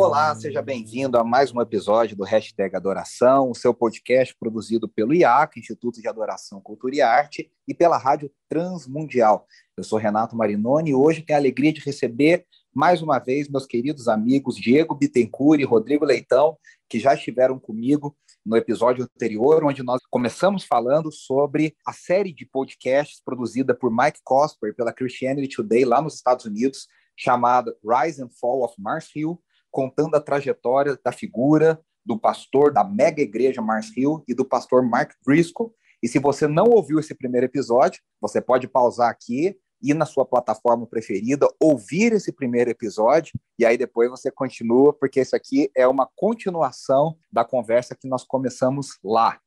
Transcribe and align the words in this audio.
Olá, 0.00 0.32
seja 0.36 0.62
bem-vindo 0.62 1.18
a 1.18 1.24
mais 1.24 1.52
um 1.52 1.60
episódio 1.60 2.16
do 2.16 2.22
Hashtag 2.22 2.76
Adoração, 2.76 3.50
o 3.50 3.54
seu 3.54 3.74
podcast 3.74 4.32
produzido 4.38 4.88
pelo 4.88 5.12
IAC, 5.12 5.58
Instituto 5.58 6.00
de 6.00 6.06
Adoração, 6.06 6.60
Cultura 6.60 6.94
e 6.94 7.00
Arte, 7.00 7.50
e 7.66 7.74
pela 7.74 7.98
Rádio 7.98 8.30
Transmundial. 8.48 9.44
Eu 9.76 9.82
sou 9.82 9.98
Renato 9.98 10.36
Marinoni 10.36 10.90
e 10.90 10.94
hoje 10.94 11.22
tenho 11.22 11.36
a 11.36 11.42
alegria 11.42 11.72
de 11.72 11.80
receber 11.80 12.46
mais 12.72 13.02
uma 13.02 13.18
vez 13.18 13.48
meus 13.48 13.66
queridos 13.66 14.06
amigos 14.06 14.54
Diego 14.54 14.94
Bittencourt 14.94 15.60
e 15.60 15.64
Rodrigo 15.64 16.04
Leitão, 16.04 16.56
que 16.88 17.00
já 17.00 17.14
estiveram 17.14 17.58
comigo 17.58 18.16
no 18.46 18.56
episódio 18.56 19.02
anterior, 19.02 19.64
onde 19.64 19.82
nós 19.82 20.00
começamos 20.08 20.62
falando 20.62 21.10
sobre 21.10 21.74
a 21.84 21.92
série 21.92 22.32
de 22.32 22.46
podcasts 22.46 23.20
produzida 23.24 23.74
por 23.74 23.90
Mike 23.90 24.20
Cosper 24.22 24.76
pela 24.76 24.92
Christianity 24.92 25.56
Today 25.56 25.84
lá 25.84 26.00
nos 26.00 26.14
Estados 26.14 26.44
Unidos, 26.44 26.86
chamada 27.16 27.76
Rise 27.84 28.22
and 28.22 28.30
Fall 28.40 28.62
of 28.62 28.76
Mars 28.78 29.10
Hill, 29.12 29.42
contando 29.70 30.14
a 30.14 30.20
trajetória 30.20 30.98
da 31.04 31.12
figura 31.12 31.80
do 32.04 32.18
pastor 32.18 32.72
da 32.72 32.82
mega 32.82 33.20
igreja 33.20 33.60
Mars 33.60 33.94
Hill 33.96 34.24
e 34.26 34.34
do 34.34 34.44
pastor 34.44 34.82
Mark 34.82 35.12
Driscoll. 35.26 35.74
E 36.02 36.08
se 36.08 36.18
você 36.18 36.46
não 36.46 36.64
ouviu 36.64 36.98
esse 36.98 37.14
primeiro 37.14 37.46
episódio, 37.46 38.00
você 38.20 38.40
pode 38.40 38.66
pausar 38.66 39.10
aqui, 39.10 39.56
ir 39.82 39.94
na 39.94 40.06
sua 40.06 40.24
plataforma 40.24 40.86
preferida, 40.86 41.46
ouvir 41.60 42.12
esse 42.12 42.32
primeiro 42.32 42.70
episódio 42.70 43.38
e 43.58 43.64
aí 43.64 43.76
depois 43.76 44.10
você 44.10 44.30
continua, 44.30 44.92
porque 44.92 45.20
isso 45.20 45.36
aqui 45.36 45.70
é 45.76 45.86
uma 45.86 46.08
continuação 46.16 47.16
da 47.30 47.44
conversa 47.44 47.94
que 47.94 48.08
nós 48.08 48.24
começamos 48.24 48.98
lá. 49.04 49.38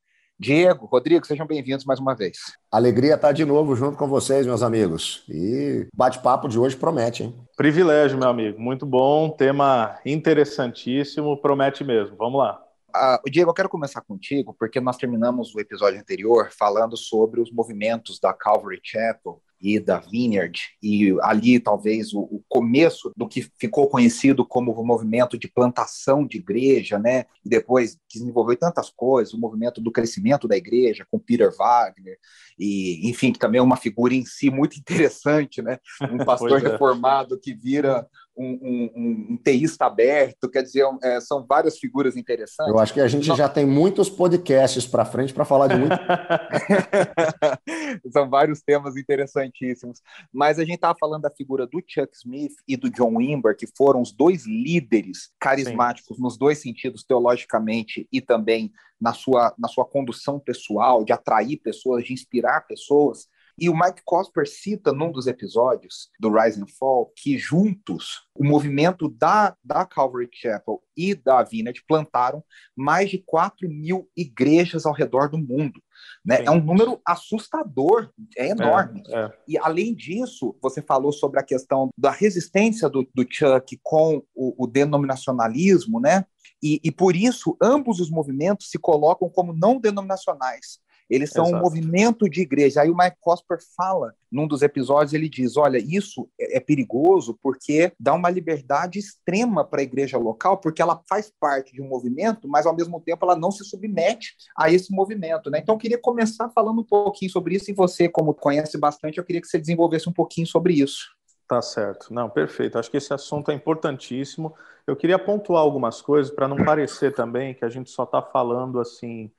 Diego, 0.42 0.88
Rodrigo, 0.88 1.24
sejam 1.24 1.46
bem-vindos 1.46 1.86
mais 1.86 2.00
uma 2.00 2.16
vez. 2.16 2.58
Alegria 2.72 3.14
estar 3.14 3.32
de 3.32 3.46
novo 3.46 3.76
junto 3.76 3.96
com 3.96 4.08
vocês, 4.08 4.44
meus 4.44 4.64
amigos. 4.64 5.24
E 5.30 5.88
bate-papo 5.96 6.48
de 6.48 6.58
hoje 6.58 6.76
promete, 6.76 7.22
hein? 7.22 7.36
Privilégio, 7.56 8.18
meu 8.18 8.28
amigo. 8.28 8.60
Muito 8.60 8.84
bom, 8.84 9.30
tema 9.30 10.00
interessantíssimo, 10.04 11.40
promete 11.40 11.84
mesmo. 11.84 12.18
Vamos 12.18 12.40
lá. 12.40 12.60
Uh, 12.90 13.30
Diego, 13.30 13.52
eu 13.52 13.54
quero 13.54 13.70
começar 13.70 14.02
contigo, 14.02 14.56
porque 14.58 14.82
nós 14.82 14.98
terminamos 14.98 15.54
o 15.54 15.60
episódio 15.60 16.00
anterior 16.00 16.50
falando 16.50 16.98
sobre 16.98 17.40
os 17.40 17.52
movimentos 17.52 18.20
da 18.20 18.34
Calvary 18.34 18.80
Chapel 18.84 19.40
e 19.62 19.80
da 19.80 20.00
Vineyard, 20.00 20.60
e 20.82 21.16
ali 21.22 21.60
talvez 21.60 22.14
o, 22.14 22.22
o, 22.22 22.44
começo 22.50 23.12
do 23.16 23.28
que 23.28 23.48
ficou 23.60 23.88
conhecido 23.88 24.46
como 24.46 24.72
o 24.72 24.86
movimento 24.86 25.38
de 25.38 25.48
plantação 25.48 26.26
de 26.26 26.38
igreja, 26.38 26.98
né? 26.98 27.26
E 27.46 27.50
depois 27.50 27.98
desenvolveu 28.12 28.58
tantas 28.58 28.90
coisas, 28.90 29.34
o 29.34 29.40
movimento 29.40 29.80
do 29.80 29.92
crescimento 29.92 30.48
da 30.48 30.58
igreja 30.58 31.06
com 31.12 31.20
Peter 31.20 31.56
Wagner, 31.56 32.18
e 32.58 33.08
enfim, 33.10 33.32
que 33.32 33.40
também 33.40 33.60
é 33.60 33.64
uma 33.64 33.78
figura 33.78 34.14
em 34.14 34.26
si 34.26 34.50
muito 34.50 34.78
interessante, 34.80 35.62
né? 35.62 35.78
Um 36.12 36.18
pastor 36.26 36.60
é. 36.66 36.72
reformado 36.72 37.40
que 37.40 37.54
vira 37.54 38.08
um, 38.42 38.92
um, 38.96 39.34
um, 39.34 39.38
teísta 39.38 39.86
aberto, 39.86 40.50
quer 40.50 40.64
dizer, 40.64 40.84
é, 41.04 41.22
são 41.22 41.46
várias 41.46 41.78
figuras 41.78 42.18
interessantes. 42.18 42.74
Eu 42.74 42.80
acho 42.80 42.94
que 42.94 43.00
a 43.00 43.08
gente 43.08 43.28
já 43.28 43.48
tem 43.48 43.66
muitos 43.66 44.10
podcasts 44.10 44.88
para 44.88 45.06
frente 45.06 45.34
para 45.34 45.46
falar 45.46 45.68
de 45.68 45.76
muito. 45.76 45.96
são 48.12 48.30
vários 48.30 48.62
temas 48.62 48.98
interessantíssimos. 48.98 50.02
Mas 50.34 50.58
a 50.58 50.64
gente 50.64 50.76
estava 50.76 50.98
falando 51.00 51.22
da 51.22 51.30
figura 51.30 51.68
do 51.68 51.82
Chuck 51.86 52.16
Smith 52.16 52.54
e 52.68 52.76
do 52.76 52.90
John 52.90 53.18
Wimber, 53.18 53.56
que 53.56 53.68
foram 53.78 54.02
os 54.02 54.12
dois 54.12 54.46
líderes 54.46 55.32
carismáticos 55.40 56.18
Sim. 56.18 56.24
nos 56.24 56.38
dois 56.38 56.60
sentidos, 56.60 57.04
teologicamente 57.04 58.08
e 58.12 58.20
também 58.20 58.72
na 59.00 59.14
sua, 59.14 59.54
na 59.58 59.68
sua 59.68 59.86
condução 59.86 60.40
pessoal, 60.40 61.04
de 61.04 61.14
atrair 61.14 61.58
pessoas, 61.58 62.04
de 62.04 62.14
inspirar 62.14 62.68
pessoas. 62.68 63.28
E 63.60 63.70
o 63.70 63.74
Mike 63.74 64.02
Cosper 64.06 64.48
cita 64.48 64.92
num 64.92 65.12
dos 65.12 65.28
episódios 65.28 66.10
do 66.20 66.32
Rise 66.32 66.62
and 66.62 66.68
Fall 66.80 67.12
que 67.16 67.38
juntos 67.38 68.28
o 68.36 68.44
movimento 68.44 69.10
da, 69.10 69.56
da 69.64 69.86
Calvary 69.86 70.30
Chapel 70.32 70.82
e 70.96 71.14
da 71.14 71.44
Vineyard 71.44 71.84
plantaram 71.88 72.44
mais 72.76 73.10
de 73.10 73.20
4 73.20 73.70
mil 73.70 74.10
igrejas 74.16 74.86
ao 74.86 74.94
redor 74.94 75.30
do 75.30 75.38
mundo. 75.38 75.82
Né? 76.26 76.44
É 76.44 76.52
um 76.52 76.64
número 76.64 77.00
assustador, 77.06 78.10
é 78.38 78.50
enorme. 78.50 79.04
É, 79.08 79.20
é. 79.20 79.32
E 79.48 79.58
além 79.58 79.94
disso, 79.94 80.56
você 80.62 80.82
falou 80.82 81.12
sobre 81.12 81.40
a 81.40 81.44
questão 81.44 81.90
da 81.98 82.12
resistência 82.12 82.90
do, 82.90 83.08
do 83.14 83.26
Chuck 83.30 83.80
com 83.84 84.24
o, 84.34 84.64
o 84.64 84.68
denominacionalismo, 84.68 86.00
né? 86.00 86.26
E, 86.64 86.80
e 86.84 86.92
por 86.92 87.16
isso 87.16 87.58
ambos 87.62 88.00
os 88.00 88.10
movimentos 88.10 88.70
se 88.70 88.78
colocam 88.78 89.30
como 89.30 89.54
não 89.54 89.80
denominacionais. 89.80 90.80
Eles 91.12 91.30
são 91.30 91.44
Exato. 91.44 91.58
um 91.58 91.62
movimento 91.62 92.30
de 92.30 92.42
igreja. 92.42 92.82
Aí 92.82 92.90
o 92.90 92.96
Mike 92.96 93.18
Cosper 93.20 93.58
fala 93.76 94.16
num 94.32 94.48
dos 94.48 94.62
episódios, 94.62 95.14
ele 95.14 95.28
diz: 95.28 95.58
olha, 95.58 95.78
isso 95.78 96.30
é, 96.40 96.56
é 96.56 96.60
perigoso 96.62 97.38
porque 97.44 97.92
dá 98.00 98.14
uma 98.14 98.30
liberdade 98.30 98.98
extrema 98.98 99.66
para 99.66 99.82
a 99.82 99.84
igreja 99.84 100.18
local, 100.18 100.58
porque 100.58 100.82
ela 100.82 101.02
faz 101.10 101.30
parte 101.38 101.74
de 101.74 101.82
um 101.82 101.88
movimento, 101.90 102.48
mas 102.48 102.66
ao 102.66 102.74
mesmo 102.74 103.02
tempo 103.02 103.26
ela 103.26 103.36
não 103.36 103.52
se 103.52 103.66
submete 103.66 104.36
a 104.58 104.72
esse 104.72 104.90
movimento. 104.94 105.52
Né? 105.52 105.60
Então 105.60 105.76
eu 105.76 105.80
queria 105.80 105.98
começar 105.98 106.50
falando 106.50 106.80
um 106.80 106.86
pouquinho 106.86 107.30
sobre 107.30 107.56
isso, 107.56 107.70
e 107.70 107.74
você, 107.74 108.08
como 108.08 108.34
conhece 108.34 108.78
bastante, 108.78 109.18
eu 109.18 109.26
queria 109.26 109.42
que 109.42 109.48
você 109.48 109.60
desenvolvesse 109.60 110.08
um 110.08 110.14
pouquinho 110.14 110.48
sobre 110.48 110.76
isso. 110.76 111.10
Tá 111.46 111.62
certo. 111.62 112.14
Não, 112.14 112.30
perfeito. 112.30 112.80
Acho 112.80 112.90
que 112.90 112.96
esse 112.96 113.14
assunto 113.14 113.52
é 113.52 113.54
importantíssimo. 113.54 114.56
Eu 114.88 114.96
queria 114.96 115.20
pontuar 115.20 115.62
algumas 115.62 116.02
coisas 116.02 116.34
para 116.34 116.48
não 116.48 116.56
parecer 116.56 117.14
também 117.14 117.54
que 117.54 117.66
a 117.66 117.70
gente 117.70 117.90
só 117.90 118.04
está 118.04 118.22
falando 118.22 118.80
assim 118.80 119.30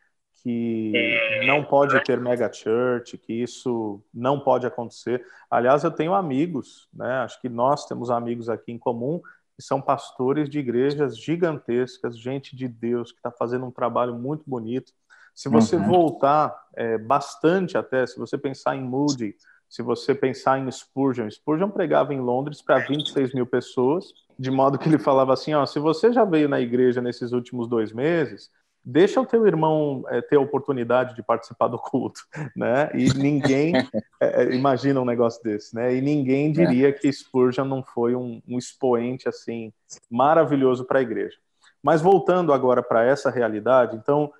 que 0.42 0.92
é. 0.94 1.46
não 1.46 1.64
pode 1.64 2.02
ter 2.02 2.18
mega 2.20 2.52
church, 2.52 3.16
que 3.16 3.32
isso 3.32 4.02
não 4.12 4.40
pode 4.40 4.66
acontecer. 4.66 5.24
Aliás, 5.50 5.84
eu 5.84 5.90
tenho 5.90 6.14
amigos, 6.14 6.88
né? 6.92 7.18
Acho 7.18 7.40
que 7.40 7.48
nós 7.48 7.86
temos 7.86 8.10
amigos 8.10 8.48
aqui 8.48 8.72
em 8.72 8.78
comum 8.78 9.20
que 9.54 9.62
são 9.62 9.80
pastores 9.80 10.48
de 10.48 10.58
igrejas 10.58 11.16
gigantescas, 11.16 12.18
gente 12.18 12.56
de 12.56 12.66
Deus 12.66 13.12
que 13.12 13.18
está 13.18 13.30
fazendo 13.30 13.66
um 13.66 13.70
trabalho 13.70 14.14
muito 14.14 14.42
bonito. 14.46 14.92
Se 15.34 15.48
você 15.48 15.76
uhum. 15.76 15.86
voltar 15.86 16.54
é, 16.74 16.98
bastante 16.98 17.78
até, 17.78 18.06
se 18.06 18.18
você 18.18 18.36
pensar 18.36 18.74
em 18.76 18.82
Moody, 18.82 19.36
se 19.68 19.82
você 19.82 20.14
pensar 20.14 20.58
em 20.58 20.70
Spurgeon, 20.70 21.30
Spurgeon 21.30 21.70
pregava 21.70 22.12
em 22.12 22.20
Londres 22.20 22.60
para 22.60 22.78
26 22.80 23.32
mil 23.32 23.46
pessoas, 23.46 24.06
de 24.38 24.50
modo 24.50 24.78
que 24.78 24.88
ele 24.88 24.98
falava 24.98 25.32
assim, 25.32 25.54
ó, 25.54 25.64
se 25.64 25.78
você 25.78 26.12
já 26.12 26.24
veio 26.24 26.48
na 26.48 26.60
igreja 26.60 27.00
nesses 27.00 27.32
últimos 27.32 27.68
dois 27.68 27.92
meses, 27.92 28.50
deixa 28.84 29.20
o 29.20 29.26
teu 29.26 29.46
irmão 29.46 30.04
é, 30.08 30.20
ter 30.20 30.36
a 30.36 30.40
oportunidade 30.40 31.14
de 31.14 31.22
participar 31.22 31.68
do 31.68 31.78
culto, 31.78 32.20
né? 32.56 32.90
E 32.94 33.12
ninguém 33.14 33.74
é, 34.20 34.44
imagina 34.54 35.00
um 35.00 35.04
negócio 35.04 35.42
desse, 35.42 35.74
né? 35.74 35.94
E 35.94 36.00
ninguém 36.00 36.50
é. 36.50 36.52
diria 36.52 36.88
é. 36.88 36.92
que 36.92 37.12
Spurgeon 37.12 37.64
não 37.64 37.82
foi 37.82 38.14
um, 38.14 38.42
um 38.48 38.58
expoente 38.58 39.28
assim 39.28 39.72
maravilhoso 40.10 40.84
para 40.84 40.98
a 40.98 41.02
igreja. 41.02 41.36
Mas 41.82 42.00
voltando 42.00 42.52
agora 42.52 42.82
para 42.82 43.04
essa 43.04 43.30
realidade, 43.30 43.96
então 43.96 44.32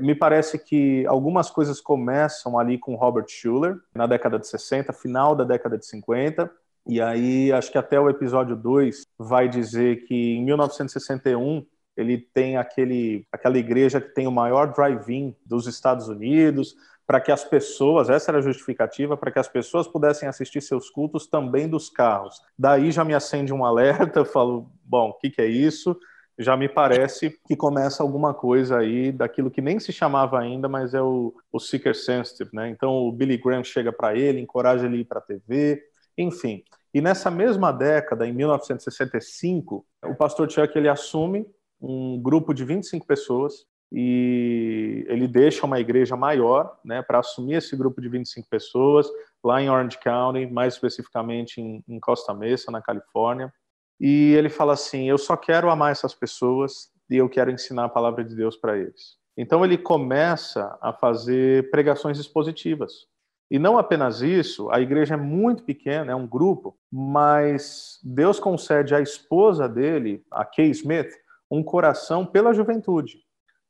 me 0.00 0.14
parece 0.14 0.58
que 0.58 1.06
algumas 1.06 1.48
coisas 1.48 1.80
começam 1.80 2.58
ali 2.58 2.76
com 2.76 2.96
Robert 2.96 3.24
Schuller 3.28 3.76
na 3.94 4.06
década 4.06 4.38
de 4.38 4.46
60, 4.46 4.92
final 4.92 5.34
da 5.34 5.42
década 5.42 5.78
de 5.78 5.86
50. 5.86 6.50
E 6.86 7.00
aí, 7.00 7.52
acho 7.52 7.70
que 7.70 7.78
até 7.78 7.98
o 7.98 8.10
episódio 8.10 8.56
2 8.56 9.04
vai 9.18 9.48
dizer 9.48 10.04
que 10.04 10.36
em 10.36 10.44
1961 10.44 11.64
ele 11.96 12.18
tem 12.18 12.56
aquele, 12.56 13.26
aquela 13.32 13.58
igreja 13.58 14.00
que 14.00 14.14
tem 14.14 14.26
o 14.26 14.32
maior 14.32 14.72
drive-in 14.72 15.34
dos 15.44 15.66
Estados 15.66 16.08
Unidos, 16.08 16.74
para 17.06 17.20
que 17.20 17.32
as 17.32 17.42
pessoas, 17.42 18.08
essa 18.08 18.30
era 18.30 18.38
a 18.38 18.42
justificativa, 18.42 19.16
para 19.16 19.32
que 19.32 19.38
as 19.40 19.48
pessoas 19.48 19.88
pudessem 19.88 20.28
assistir 20.28 20.60
seus 20.60 20.88
cultos 20.88 21.26
também 21.26 21.68
dos 21.68 21.90
carros. 21.90 22.40
Daí 22.56 22.92
já 22.92 23.04
me 23.04 23.14
acende 23.14 23.52
um 23.52 23.64
alerta, 23.66 24.20
eu 24.20 24.24
falo, 24.24 24.70
bom, 24.84 25.10
o 25.10 25.14
que, 25.14 25.28
que 25.28 25.42
é 25.42 25.46
isso? 25.46 25.98
Já 26.38 26.56
me 26.56 26.68
parece 26.68 27.38
que 27.46 27.56
começa 27.56 28.02
alguma 28.02 28.32
coisa 28.32 28.78
aí 28.78 29.12
daquilo 29.12 29.50
que 29.50 29.60
nem 29.60 29.78
se 29.78 29.92
chamava 29.92 30.38
ainda, 30.38 30.68
mas 30.68 30.94
é 30.94 31.02
o, 31.02 31.34
o 31.52 31.58
Seeker 31.58 31.94
Sensitive, 31.94 32.50
né? 32.52 32.70
Então 32.70 32.90
o 32.92 33.12
Billy 33.12 33.36
Graham 33.36 33.64
chega 33.64 33.92
para 33.92 34.16
ele, 34.16 34.40
encoraja 34.40 34.86
ele 34.86 34.98
ir 34.98 35.04
para 35.04 35.18
a 35.18 35.22
TV, 35.22 35.82
enfim. 36.16 36.62
E 36.94 37.00
nessa 37.00 37.30
mesma 37.30 37.72
década, 37.72 38.26
em 38.26 38.32
1965, 38.32 39.84
o 40.04 40.14
pastor 40.14 40.50
Chuck 40.50 40.76
ele 40.78 40.88
assume 40.88 41.44
um 41.80 42.20
grupo 42.20 42.52
de 42.52 42.64
25 42.64 43.06
pessoas 43.06 43.66
e 43.92 45.04
ele 45.08 45.26
deixa 45.26 45.66
uma 45.66 45.80
igreja 45.80 46.14
maior, 46.16 46.78
né, 46.84 47.02
para 47.02 47.18
assumir 47.18 47.54
esse 47.54 47.74
grupo 47.76 48.00
de 48.00 48.08
25 48.08 48.48
pessoas 48.48 49.08
lá 49.42 49.60
em 49.60 49.68
Orange 49.68 49.98
County, 49.98 50.46
mais 50.46 50.74
especificamente 50.74 51.60
em, 51.60 51.82
em 51.88 51.98
Costa 51.98 52.32
Mesa, 52.32 52.70
na 52.70 52.80
Califórnia. 52.80 53.52
E 53.98 54.32
ele 54.34 54.48
fala 54.48 54.74
assim: 54.74 55.08
Eu 55.08 55.18
só 55.18 55.36
quero 55.36 55.70
amar 55.70 55.90
essas 55.90 56.14
pessoas 56.14 56.90
e 57.10 57.16
eu 57.16 57.28
quero 57.28 57.50
ensinar 57.50 57.84
a 57.84 57.88
palavra 57.88 58.22
de 58.22 58.34
Deus 58.34 58.56
para 58.56 58.78
eles. 58.78 59.18
Então 59.36 59.64
ele 59.64 59.76
começa 59.76 60.78
a 60.80 60.92
fazer 60.92 61.70
pregações 61.70 62.18
expositivas. 62.18 63.08
E 63.50 63.58
não 63.58 63.76
apenas 63.76 64.22
isso, 64.22 64.70
a 64.70 64.80
igreja 64.80 65.14
é 65.14 65.16
muito 65.16 65.64
pequena, 65.64 66.12
é 66.12 66.14
um 66.14 66.26
grupo, 66.26 66.78
mas 66.90 67.98
Deus 68.04 68.38
concede 68.38 68.94
à 68.94 69.00
esposa 69.00 69.68
dele, 69.68 70.22
a 70.30 70.44
Kay 70.44 70.70
Smith, 70.70 71.10
um 71.50 71.62
coração 71.62 72.24
pela 72.24 72.52
juventude. 72.52 73.18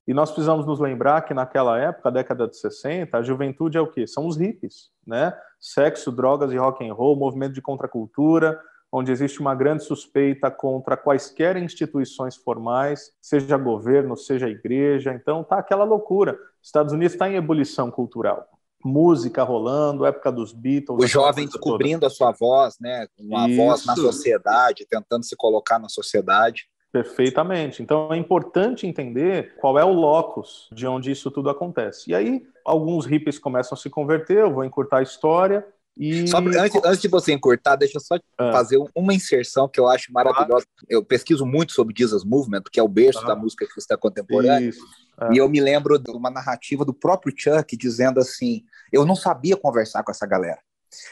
E 0.07 0.15
nós 0.15 0.31
precisamos 0.31 0.67
nos 0.67 0.81
lembrar 0.81 1.23
que 1.23 1.33
naquela 1.33 1.79
época, 1.79 2.11
década 2.11 2.49
de 2.49 2.57
60, 2.57 3.17
a 3.17 3.23
juventude 3.23 3.79
é 3.79 3.81
o 3.81 3.87
quê? 3.87 4.07
São 4.07 4.27
os 4.27 4.37
hippies, 4.37 4.91
né? 5.07 5.37
Sexo, 5.61 6.11
drogas 6.11 6.53
e 6.53 6.57
rock 6.57 6.87
and 6.87 6.93
roll, 6.93 7.17
movimento 7.17 7.53
de 7.53 7.63
contracultura, 7.63 8.61
onde 8.91 9.13
existe 9.13 9.41
uma 9.41 9.55
grande 9.55 9.85
suspeita 9.85 10.51
contra 10.51 10.97
quaisquer 10.97 11.57
instituições 11.57 12.37
formais, 12.37 13.13
seja 13.21 13.57
governo, 13.57 14.17
seja 14.17 14.49
igreja. 14.49 15.13
Então 15.15 15.45
tá 15.45 15.59
aquela 15.59 15.85
loucura. 15.85 16.37
Estados 16.61 16.93
Unidos 16.93 17.15
está 17.15 17.29
em 17.29 17.37
ebulição 17.37 17.91
cultural 17.91 18.49
música 18.85 19.43
rolando, 19.43 20.07
época 20.07 20.33
dos 20.33 20.53
Beatles. 20.53 21.05
O 21.05 21.07
jovem 21.07 21.47
descobrindo 21.47 22.01
toda. 22.01 22.07
a 22.07 22.11
sua 22.11 22.33
voz, 22.33 22.77
né? 22.81 23.07
Uma 23.19 23.49
Isso. 23.49 23.57
voz 23.57 23.87
na 23.87 23.95
sociedade, 23.95 24.87
tentando 24.89 25.25
se 25.25 25.37
colocar 25.37 25.79
na 25.79 25.89
sociedade. 25.89 26.65
Perfeitamente. 26.93 27.83
Então 27.83 28.13
é 28.13 28.17
importante 28.17 28.87
entender 28.87 29.55
qual 29.61 29.79
é 29.79 29.85
o 29.85 29.93
locus 29.93 30.69
de 30.73 30.87
onde 30.87 31.11
isso 31.11 31.31
tudo 31.31 31.49
acontece. 31.49 32.11
E 32.11 32.15
aí, 32.15 32.43
alguns 32.65 33.07
hippies 33.07 33.39
começam 33.39 33.77
a 33.77 33.81
se 33.81 33.89
converter, 33.89 34.39
eu 34.39 34.53
vou 34.53 34.65
encurtar 34.65 34.99
a 34.99 35.03
história. 35.03 35.67
E... 35.97 36.27
Só, 36.27 36.39
antes, 36.39 36.81
antes, 36.85 37.01
de 37.01 37.09
você 37.09 37.33
encurtar, 37.33 37.77
deixa 37.77 37.99
eu 37.99 38.01
só 38.01 38.17
é. 38.17 38.53
fazer 38.53 38.79
uma 38.95 39.15
inserção 39.15 39.69
que 39.69 39.79
eu 39.79 39.87
acho 39.87 40.13
maravilhosa. 40.13 40.65
Eu 40.89 41.05
pesquiso 41.05 41.45
muito 41.47 41.73
sobre 41.73 41.95
Jesus 41.97 42.25
Movement, 42.25 42.63
que 42.73 42.81
é 42.81 42.83
o 42.83 42.89
berço 42.89 43.25
da 43.25 43.37
música 43.37 43.67
cristã 43.67 43.97
contemporânea. 43.97 44.69
Isso. 44.69 44.85
É. 45.21 45.35
E 45.35 45.39
eu 45.39 45.49
me 45.49 45.61
lembro 45.61 45.99
de 45.99 46.11
uma 46.11 46.31
narrativa 46.31 46.85
do 46.85 46.95
próprio 46.95 47.35
Chuck 47.37 47.77
dizendo 47.77 48.19
assim: 48.19 48.65
eu 48.93 49.05
não 49.05 49.15
sabia 49.15 49.57
conversar 49.57 50.03
com 50.03 50.11
essa 50.11 50.27
galera. 50.27 50.59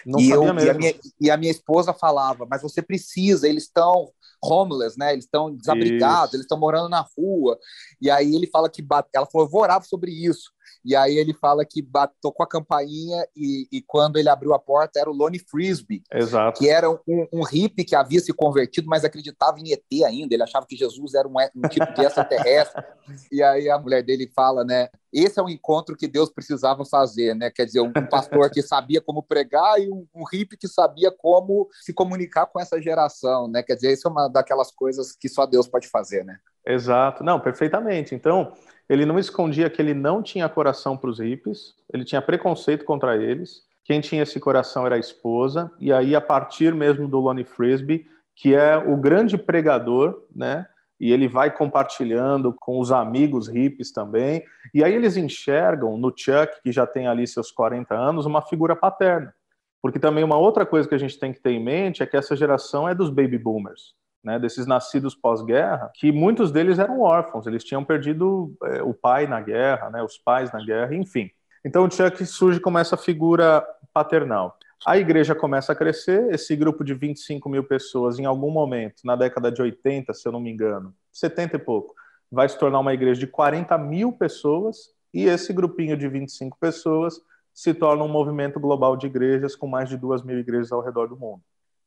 Não 0.05 0.19
e, 0.19 0.31
eu, 0.31 0.43
e, 0.43 0.71
a 0.71 0.75
minha, 0.75 0.95
e 1.21 1.31
a 1.31 1.37
minha 1.37 1.53
esposa 1.53 1.93
falava, 1.93 2.47
mas 2.51 2.63
você 2.63 2.83
precisa, 2.83 3.49
eles 3.49 3.65
estão 3.65 4.11
homeless, 4.43 4.99
né? 4.99 5.13
Eles 5.13 5.25
estão 5.25 5.55
desabrigados, 5.55 6.29
isso. 6.29 6.37
eles 6.37 6.45
estão 6.45 6.59
morando 6.59 6.89
na 6.89 7.05
rua. 7.17 7.59
E 8.01 8.11
aí 8.11 8.35
ele 8.35 8.47
fala 8.47 8.69
que 8.69 8.83
bate... 8.83 9.09
ela 9.15 9.27
falou, 9.27 9.47
eu 9.47 9.51
vou 9.51 9.63
orar 9.63 9.83
sobre 9.83 10.11
isso. 10.11 10.51
E 10.85 10.95
aí 10.95 11.17
ele 11.17 11.35
fala 11.35 11.65
que 11.65 11.83
bate... 11.83 12.15
tocou 12.21 12.45
a 12.45 12.49
campainha 12.49 13.27
e, 13.37 13.67
e, 13.71 13.83
quando 13.83 14.17
ele 14.17 14.29
abriu 14.29 14.55
a 14.55 14.59
porta 14.59 15.01
era 15.01 15.11
o 15.11 15.15
Lonnie 15.15 15.39
Frisbee, 15.39 16.03
Exato. 16.13 16.59
que 16.59 16.69
era 16.69 16.91
um, 16.91 17.27
um 17.33 17.43
hippie 17.43 17.85
que 17.85 17.97
havia 17.97 18.21
se 18.21 18.33
convertido, 18.33 18.89
mas 18.89 19.05
acreditava 19.05 19.59
em 19.59 19.73
ET 19.73 20.05
ainda. 20.07 20.35
Ele 20.35 20.43
achava 20.43 20.67
que 20.67 20.77
Jesus 20.77 21.15
era 21.15 21.27
um, 21.27 21.35
um 21.57 21.69
tipo 21.69 21.93
de 21.93 22.05
extraterrestre. 22.05 22.83
e 23.33 23.43
aí 23.43 23.69
a 23.69 23.79
mulher 23.79 24.03
dele 24.03 24.31
fala, 24.35 24.65
né? 24.65 24.89
Esse 25.13 25.39
é 25.39 25.43
um 25.43 25.49
encontro 25.49 25.97
que 25.97 26.07
Deus 26.07 26.31
precisava 26.31 26.85
fazer, 26.85 27.35
né? 27.35 27.51
Quer 27.51 27.65
dizer, 27.65 27.81
um 27.81 27.93
pastor 27.93 28.51
que 28.51 28.63
sabia 28.63 29.01
como 29.01 29.23
pregar 29.23 29.81
e 29.81 29.91
um, 29.91 30.07
um 30.15 30.25
hippie 30.25 30.57
que 30.57 30.69
sabia 30.69 31.11
como 31.11 31.69
se 31.73 31.93
comunicar 31.93 32.47
com 32.47 32.61
essa 32.61 32.81
geração, 32.81 33.49
né? 33.49 33.63
Quer 33.63 33.75
dizer, 33.75 33.93
isso 33.93 34.07
é 34.07 34.11
uma 34.11 34.29
daquelas 34.29 34.71
coisas 34.71 35.13
que 35.13 35.29
só 35.29 35.47
Deus 35.47 35.67
pode 35.67 35.89
fazer, 35.89 36.25
né? 36.25 36.39
Exato, 36.67 37.25
não, 37.25 37.41
perfeitamente. 37.41 38.15
Então, 38.15 38.53
ele 38.89 39.07
não 39.07 39.19
escondia 39.19 39.71
que 39.71 39.81
ele 39.81 39.95
não 39.95 40.23
tinha 40.23 40.49
coração 40.49 40.97
para 40.97 41.11
os 41.11 41.19
hippies, 41.19 41.75
ele 41.93 42.05
tinha 42.05 42.21
preconceito 42.21 42.85
contra 42.85 43.17
eles. 43.17 43.63
Quem 43.85 44.01
tinha 44.03 44.23
esse 44.23 44.39
coração 44.39 44.85
era 44.85 44.97
a 44.97 44.99
esposa, 44.99 45.73
e 45.81 45.91
aí, 45.91 46.15
a 46.15 46.21
partir 46.21 46.75
mesmo 46.75 47.09
do 47.09 47.19
Lonnie 47.19 47.45
Frisbee, 47.45 48.07
que 48.37 48.55
é 48.55 48.77
o 48.77 48.97
grande 48.97 49.39
pregador, 49.39 50.23
né? 50.35 50.67
E 51.01 51.13
ele 51.13 51.29
vai 51.29 51.51
compartilhando 51.51 52.53
com 52.53 52.81
os 52.81 52.91
amigos 52.91 53.49
hippies 53.49 53.93
também. 53.93 54.43
E 54.75 54.83
aí 54.83 54.95
eles 54.95 55.17
enxergam 55.17 55.97
no 55.97 56.13
Chuck, 56.17 56.61
que 56.63 56.73
já 56.73 56.87
tem 56.87 57.07
ali 57.07 57.27
seus 57.27 57.51
40 57.51 57.95
anos, 57.95 58.27
uma 58.27 58.43
figura 58.43 58.75
paterna. 58.75 59.33
Porque 59.81 59.99
também 59.99 60.25
uma 60.25 60.37
outra 60.37 60.67
coisa 60.67 60.89
que 60.89 60.95
a 60.95 60.99
gente 60.99 61.19
tem 61.19 61.33
que 61.33 61.41
ter 61.41 61.53
em 61.53 61.63
mente 61.63 62.03
é 62.03 62.07
que 62.07 62.17
essa 62.17 62.35
geração 62.35 62.89
é 62.89 62.95
dos 62.95 63.11
baby 63.11 63.39
boomers, 63.39 63.95
né, 64.25 64.39
desses 64.39 64.67
nascidos 64.67 65.15
pós-guerra, 65.15 65.91
que 65.95 66.11
muitos 66.11 66.51
deles 66.51 66.81
eram 66.81 67.01
órfãos, 67.01 67.47
eles 67.47 67.63
tinham 67.63 67.85
perdido 67.85 68.53
é, 68.65 68.83
o 68.83 68.93
pai 68.93 69.29
na 69.29 69.41
guerra, 69.41 69.89
né, 69.91 70.03
os 70.03 70.19
pais 70.19 70.53
na 70.53 70.65
guerra, 70.65 70.95
enfim. 70.97 71.31
Então 71.65 71.85
o 71.85 71.91
Chuck 71.91 72.25
surge 72.27 72.59
como 72.59 72.79
essa 72.79 72.97
figura 72.97 73.65
paternal. 73.93 74.57
A 74.87 74.97
igreja 74.97 75.35
começa 75.35 75.73
a 75.73 75.75
crescer, 75.75 76.33
esse 76.33 76.55
grupo 76.55 76.85
de 76.85 76.95
25 76.95 77.49
mil 77.49 77.65
pessoas, 77.65 78.19
em 78.19 78.25
algum 78.25 78.51
momento, 78.51 79.03
na 79.05 79.17
década 79.17 79.51
de 79.51 79.61
80, 79.61 80.15
se 80.15 80.27
eu 80.27 80.33
não 80.33 80.41
me 80.41 80.51
engano, 80.51 80.95
70 81.13 81.57
e 81.57 81.59
pouco, 81.59 81.95
vai 82.31 82.49
se 82.49 82.59
tornar 82.59 82.79
uma 82.79 82.95
igreja 82.95 83.19
de 83.19 83.27
40 83.27 83.77
mil 83.77 84.13
pessoas, 84.13 84.95
e 85.13 85.25
esse 85.25 85.53
grupinho 85.53 85.97
de 85.97 86.09
25 86.09 86.57
pessoas 86.61 87.21
se 87.53 87.75
torna 87.75 88.05
um 88.05 88.09
movimento 88.09 88.61
global 88.61 88.97
de 88.97 89.07
igrejas 89.07 89.57
com 89.57 89.67
mais 89.67 89.89
de 89.89 89.97
2 89.97 90.23
mil 90.23 90.39
igrejas 90.39 90.71
ao 90.71 90.81
redor 90.81 91.09
do 91.09 91.17
mundo. 91.17 91.43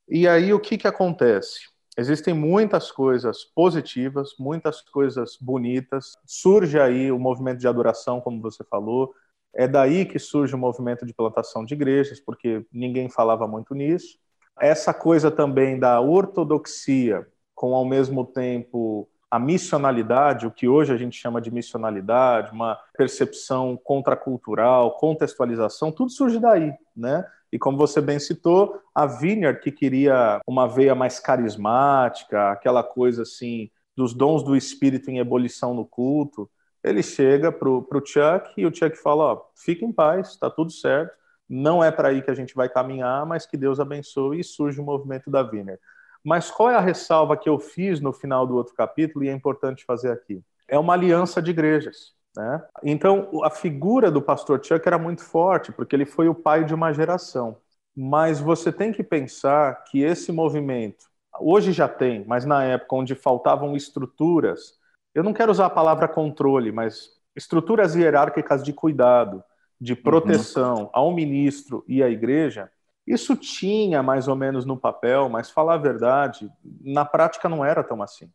E 0.09 0.27
aí 0.27 0.53
o 0.53 0.59
que, 0.59 0.77
que 0.77 0.87
acontece? 0.87 1.61
Existem 1.97 2.33
muitas 2.33 2.91
coisas 2.91 3.45
positivas, 3.45 4.31
muitas 4.37 4.81
coisas 4.81 5.37
bonitas. 5.39 6.17
Surge 6.25 6.79
aí 6.79 7.11
o 7.11 7.19
movimento 7.19 7.59
de 7.59 7.67
adoração, 7.67 8.19
como 8.19 8.41
você 8.41 8.63
falou, 8.63 9.13
é 9.53 9.67
daí 9.67 10.05
que 10.05 10.19
surge 10.19 10.55
o 10.55 10.57
movimento 10.57 11.05
de 11.05 11.13
plantação 11.13 11.65
de 11.65 11.73
igrejas, 11.73 12.19
porque 12.19 12.65
ninguém 12.71 13.09
falava 13.09 13.47
muito 13.47 13.73
nisso. 13.73 14.17
Essa 14.59 14.93
coisa 14.93 15.29
também 15.29 15.79
da 15.79 15.99
ortodoxia, 15.99 17.27
com 17.53 17.75
ao 17.75 17.85
mesmo 17.85 18.25
tempo 18.25 19.09
a 19.29 19.39
missionalidade, 19.39 20.45
o 20.45 20.51
que 20.51 20.67
hoje 20.67 20.93
a 20.93 20.97
gente 20.97 21.17
chama 21.17 21.39
de 21.39 21.49
missionalidade, 21.49 22.51
uma 22.51 22.77
percepção 22.97 23.79
contracultural, 23.81 24.97
contextualização, 24.97 25.89
tudo 25.89 26.11
surge 26.11 26.37
daí, 26.37 26.73
né? 26.95 27.25
E 27.51 27.57
como 27.57 27.77
você 27.77 28.01
bem 28.01 28.19
citou, 28.19 28.81
a 28.93 29.05
Vineyard, 29.05 29.61
que 29.61 29.71
queria 29.71 30.41
uma 30.45 30.67
veia 30.67 30.93
mais 30.93 31.19
carismática, 31.19 32.51
aquela 32.51 32.83
coisa 32.83 33.21
assim, 33.21 33.69
dos 33.95 34.13
dons 34.13 34.43
do 34.43 34.55
espírito 34.55 35.09
em 35.09 35.19
ebulição 35.19 35.73
no 35.73 35.85
culto, 35.85 36.49
ele 36.83 37.03
chega 37.03 37.51
para 37.51 37.69
o 37.69 38.05
Chuck 38.05 38.53
e 38.57 38.65
o 38.65 38.73
Chuck 38.73 38.97
fala: 38.97 39.33
ó, 39.33 39.41
fica 39.55 39.85
em 39.85 39.91
paz, 39.91 40.29
está 40.29 40.49
tudo 40.49 40.71
certo, 40.71 41.13
não 41.47 41.83
é 41.83 41.91
para 41.91 42.09
aí 42.09 42.21
que 42.21 42.31
a 42.31 42.35
gente 42.35 42.55
vai 42.55 42.69
caminhar, 42.69 43.25
mas 43.25 43.45
que 43.45 43.57
Deus 43.57 43.79
abençoe 43.79 44.39
e 44.39 44.43
surge 44.43 44.79
o 44.79 44.83
movimento 44.83 45.29
da 45.29 45.43
Viner. 45.43 45.79
Mas 46.23 46.51
qual 46.51 46.69
é 46.69 46.75
a 46.75 46.79
ressalva 46.79 47.35
que 47.35 47.49
eu 47.49 47.59
fiz 47.59 47.99
no 47.99 48.13
final 48.13 48.45
do 48.45 48.55
outro 48.55 48.73
capítulo 48.73 49.25
e 49.25 49.29
é 49.29 49.33
importante 49.33 49.83
fazer 49.83 50.11
aqui? 50.11 50.43
É 50.67 50.77
uma 50.77 50.93
aliança 50.93 51.41
de 51.41 51.51
igrejas. 51.51 52.13
Né? 52.35 52.63
Então, 52.83 53.43
a 53.43 53.49
figura 53.49 54.09
do 54.09 54.21
pastor 54.21 54.63
Chuck 54.63 54.87
era 54.87 54.97
muito 54.97 55.23
forte, 55.23 55.71
porque 55.71 55.95
ele 55.95 56.05
foi 56.05 56.29
o 56.29 56.35
pai 56.35 56.63
de 56.63 56.73
uma 56.73 56.93
geração. 56.93 57.57
Mas 57.95 58.39
você 58.39 58.71
tem 58.71 58.93
que 58.93 59.03
pensar 59.03 59.83
que 59.83 60.01
esse 60.01 60.31
movimento, 60.31 61.05
hoje 61.39 61.73
já 61.73 61.89
tem, 61.89 62.23
mas 62.25 62.45
na 62.45 62.63
época 62.63 62.95
onde 62.95 63.15
faltavam 63.15 63.75
estruturas, 63.75 64.79
eu 65.13 65.23
não 65.23 65.33
quero 65.33 65.51
usar 65.51 65.65
a 65.65 65.69
palavra 65.69 66.07
controle, 66.07 66.71
mas 66.71 67.09
estruturas 67.35 67.95
hierárquicas 67.95 68.63
de 68.63 68.73
cuidado, 68.73 69.43
de 69.79 69.93
uhum. 69.93 70.01
proteção 70.01 70.75
uhum. 70.75 70.89
ao 70.93 71.13
ministro 71.13 71.83
e 71.87 72.03
à 72.03 72.09
igreja, 72.09 72.69
isso 73.05 73.35
tinha 73.35 74.03
mais 74.03 74.27
ou 74.27 74.35
menos 74.35 74.65
no 74.65 74.77
papel, 74.77 75.27
mas 75.27 75.49
falar 75.49 75.75
a 75.75 75.77
verdade, 75.77 76.51
na 76.81 77.03
prática 77.03 77.49
não 77.49 77.65
era 77.65 77.83
tão 77.83 78.01
assim. 78.01 78.29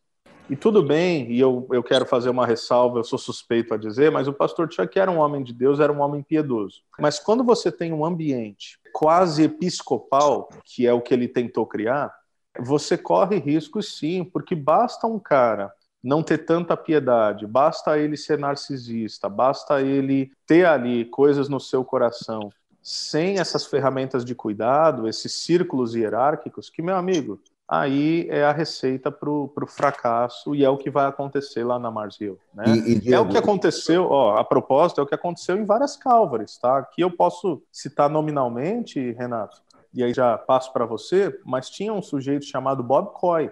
E 0.49 0.55
tudo 0.55 0.81
bem, 0.81 1.29
e 1.29 1.39
eu, 1.39 1.67
eu 1.71 1.83
quero 1.83 2.05
fazer 2.05 2.29
uma 2.29 2.45
ressalva, 2.45 2.99
eu 2.99 3.03
sou 3.03 3.19
suspeito 3.19 3.73
a 3.73 3.77
dizer, 3.77 4.11
mas 4.11 4.27
o 4.29 4.33
pastor 4.33 4.71
Chuck 4.71 4.97
era 4.97 5.11
um 5.11 5.19
homem 5.19 5.43
de 5.43 5.53
Deus, 5.53 5.79
era 5.79 5.91
um 5.91 5.99
homem 5.99 6.23
piedoso. 6.23 6.83
Mas 6.99 7.19
quando 7.19 7.43
você 7.43 7.69
tem 7.69 7.91
um 7.91 8.05
ambiente 8.05 8.79
quase 8.93 9.43
episcopal, 9.43 10.47
que 10.63 10.87
é 10.87 10.93
o 10.93 11.01
que 11.01 11.13
ele 11.13 11.27
tentou 11.27 11.65
criar, 11.65 12.13
você 12.59 12.97
corre 12.97 13.37
riscos 13.37 13.97
sim, 13.97 14.23
porque 14.23 14.55
basta 14.55 15.05
um 15.05 15.19
cara 15.19 15.71
não 16.03 16.23
ter 16.23 16.39
tanta 16.39 16.77
piedade, 16.77 17.45
basta 17.45 17.97
ele 17.97 18.15
ser 18.15 18.37
narcisista, 18.37 19.27
basta 19.27 19.81
ele 19.81 20.31
ter 20.45 20.65
ali 20.65 21.05
coisas 21.05 21.49
no 21.49 21.59
seu 21.59 21.83
coração, 21.83 22.51
sem 22.81 23.39
essas 23.39 23.65
ferramentas 23.65 24.23
de 24.23 24.33
cuidado, 24.33 25.07
esses 25.07 25.33
círculos 25.33 25.95
hierárquicos, 25.95 26.69
que, 26.69 26.81
meu 26.81 26.95
amigo, 26.95 27.39
aí 27.67 28.25
é 28.29 28.45
a 28.45 28.53
receita 28.53 29.11
para 29.11 29.29
o 29.29 29.67
fracasso 29.67 30.55
e 30.55 30.63
é 30.63 30.69
o 30.69 30.77
que 30.77 30.89
vai 30.89 31.05
acontecer 31.05 31.65
lá 31.65 31.77
na 31.77 31.91
Mars 31.91 32.19
Hill. 32.21 32.39
Né? 32.53 32.63
E, 32.67 33.09
e, 33.09 33.13
é 33.13 33.19
o 33.19 33.27
que 33.27 33.37
aconteceu, 33.37 34.07
ó, 34.09 34.37
a 34.37 34.43
propósito, 34.43 35.01
é 35.01 35.03
o 35.03 35.07
que 35.07 35.15
aconteceu 35.15 35.57
em 35.57 35.65
várias 35.65 35.97
Calvaries, 35.97 36.57
tá? 36.57 36.77
Aqui 36.77 37.01
eu 37.01 37.11
posso 37.11 37.61
citar 37.71 38.09
nominalmente, 38.09 39.11
Renato, 39.11 39.61
e 39.93 40.03
aí 40.03 40.13
já 40.13 40.37
passo 40.37 40.71
para 40.71 40.85
você, 40.85 41.37
mas 41.43 41.69
tinha 41.69 41.91
um 41.91 42.01
sujeito 42.01 42.45
chamado 42.45 42.81
Bob 42.81 43.11
Coy, 43.13 43.51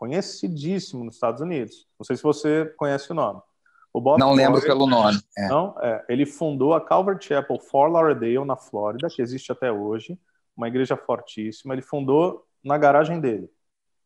conhecidíssimo 0.00 1.04
nos 1.04 1.16
Estados 1.16 1.42
Unidos. 1.42 1.86
Não 1.98 2.04
sei 2.06 2.16
se 2.16 2.22
você 2.22 2.64
conhece 2.78 3.12
o 3.12 3.14
nome. 3.14 3.42
O 3.92 4.00
Bob 4.00 4.18
não 4.18 4.32
lembro 4.32 4.62
pelo 4.62 4.86
nome. 4.86 5.18
É. 5.36 5.46
Não, 5.48 5.76
é, 5.82 6.02
ele 6.08 6.24
fundou 6.24 6.72
a 6.72 6.80
Calvary 6.80 7.22
Chapel 7.22 7.58
Fort 7.58 7.92
Lauderdale, 7.92 8.46
na 8.46 8.56
Flórida, 8.56 9.08
que 9.10 9.20
existe 9.20 9.52
até 9.52 9.70
hoje, 9.70 10.18
uma 10.56 10.68
igreja 10.68 10.96
fortíssima. 10.96 11.74
Ele 11.74 11.82
fundou 11.82 12.46
na 12.64 12.78
garagem 12.78 13.20
dele. 13.20 13.50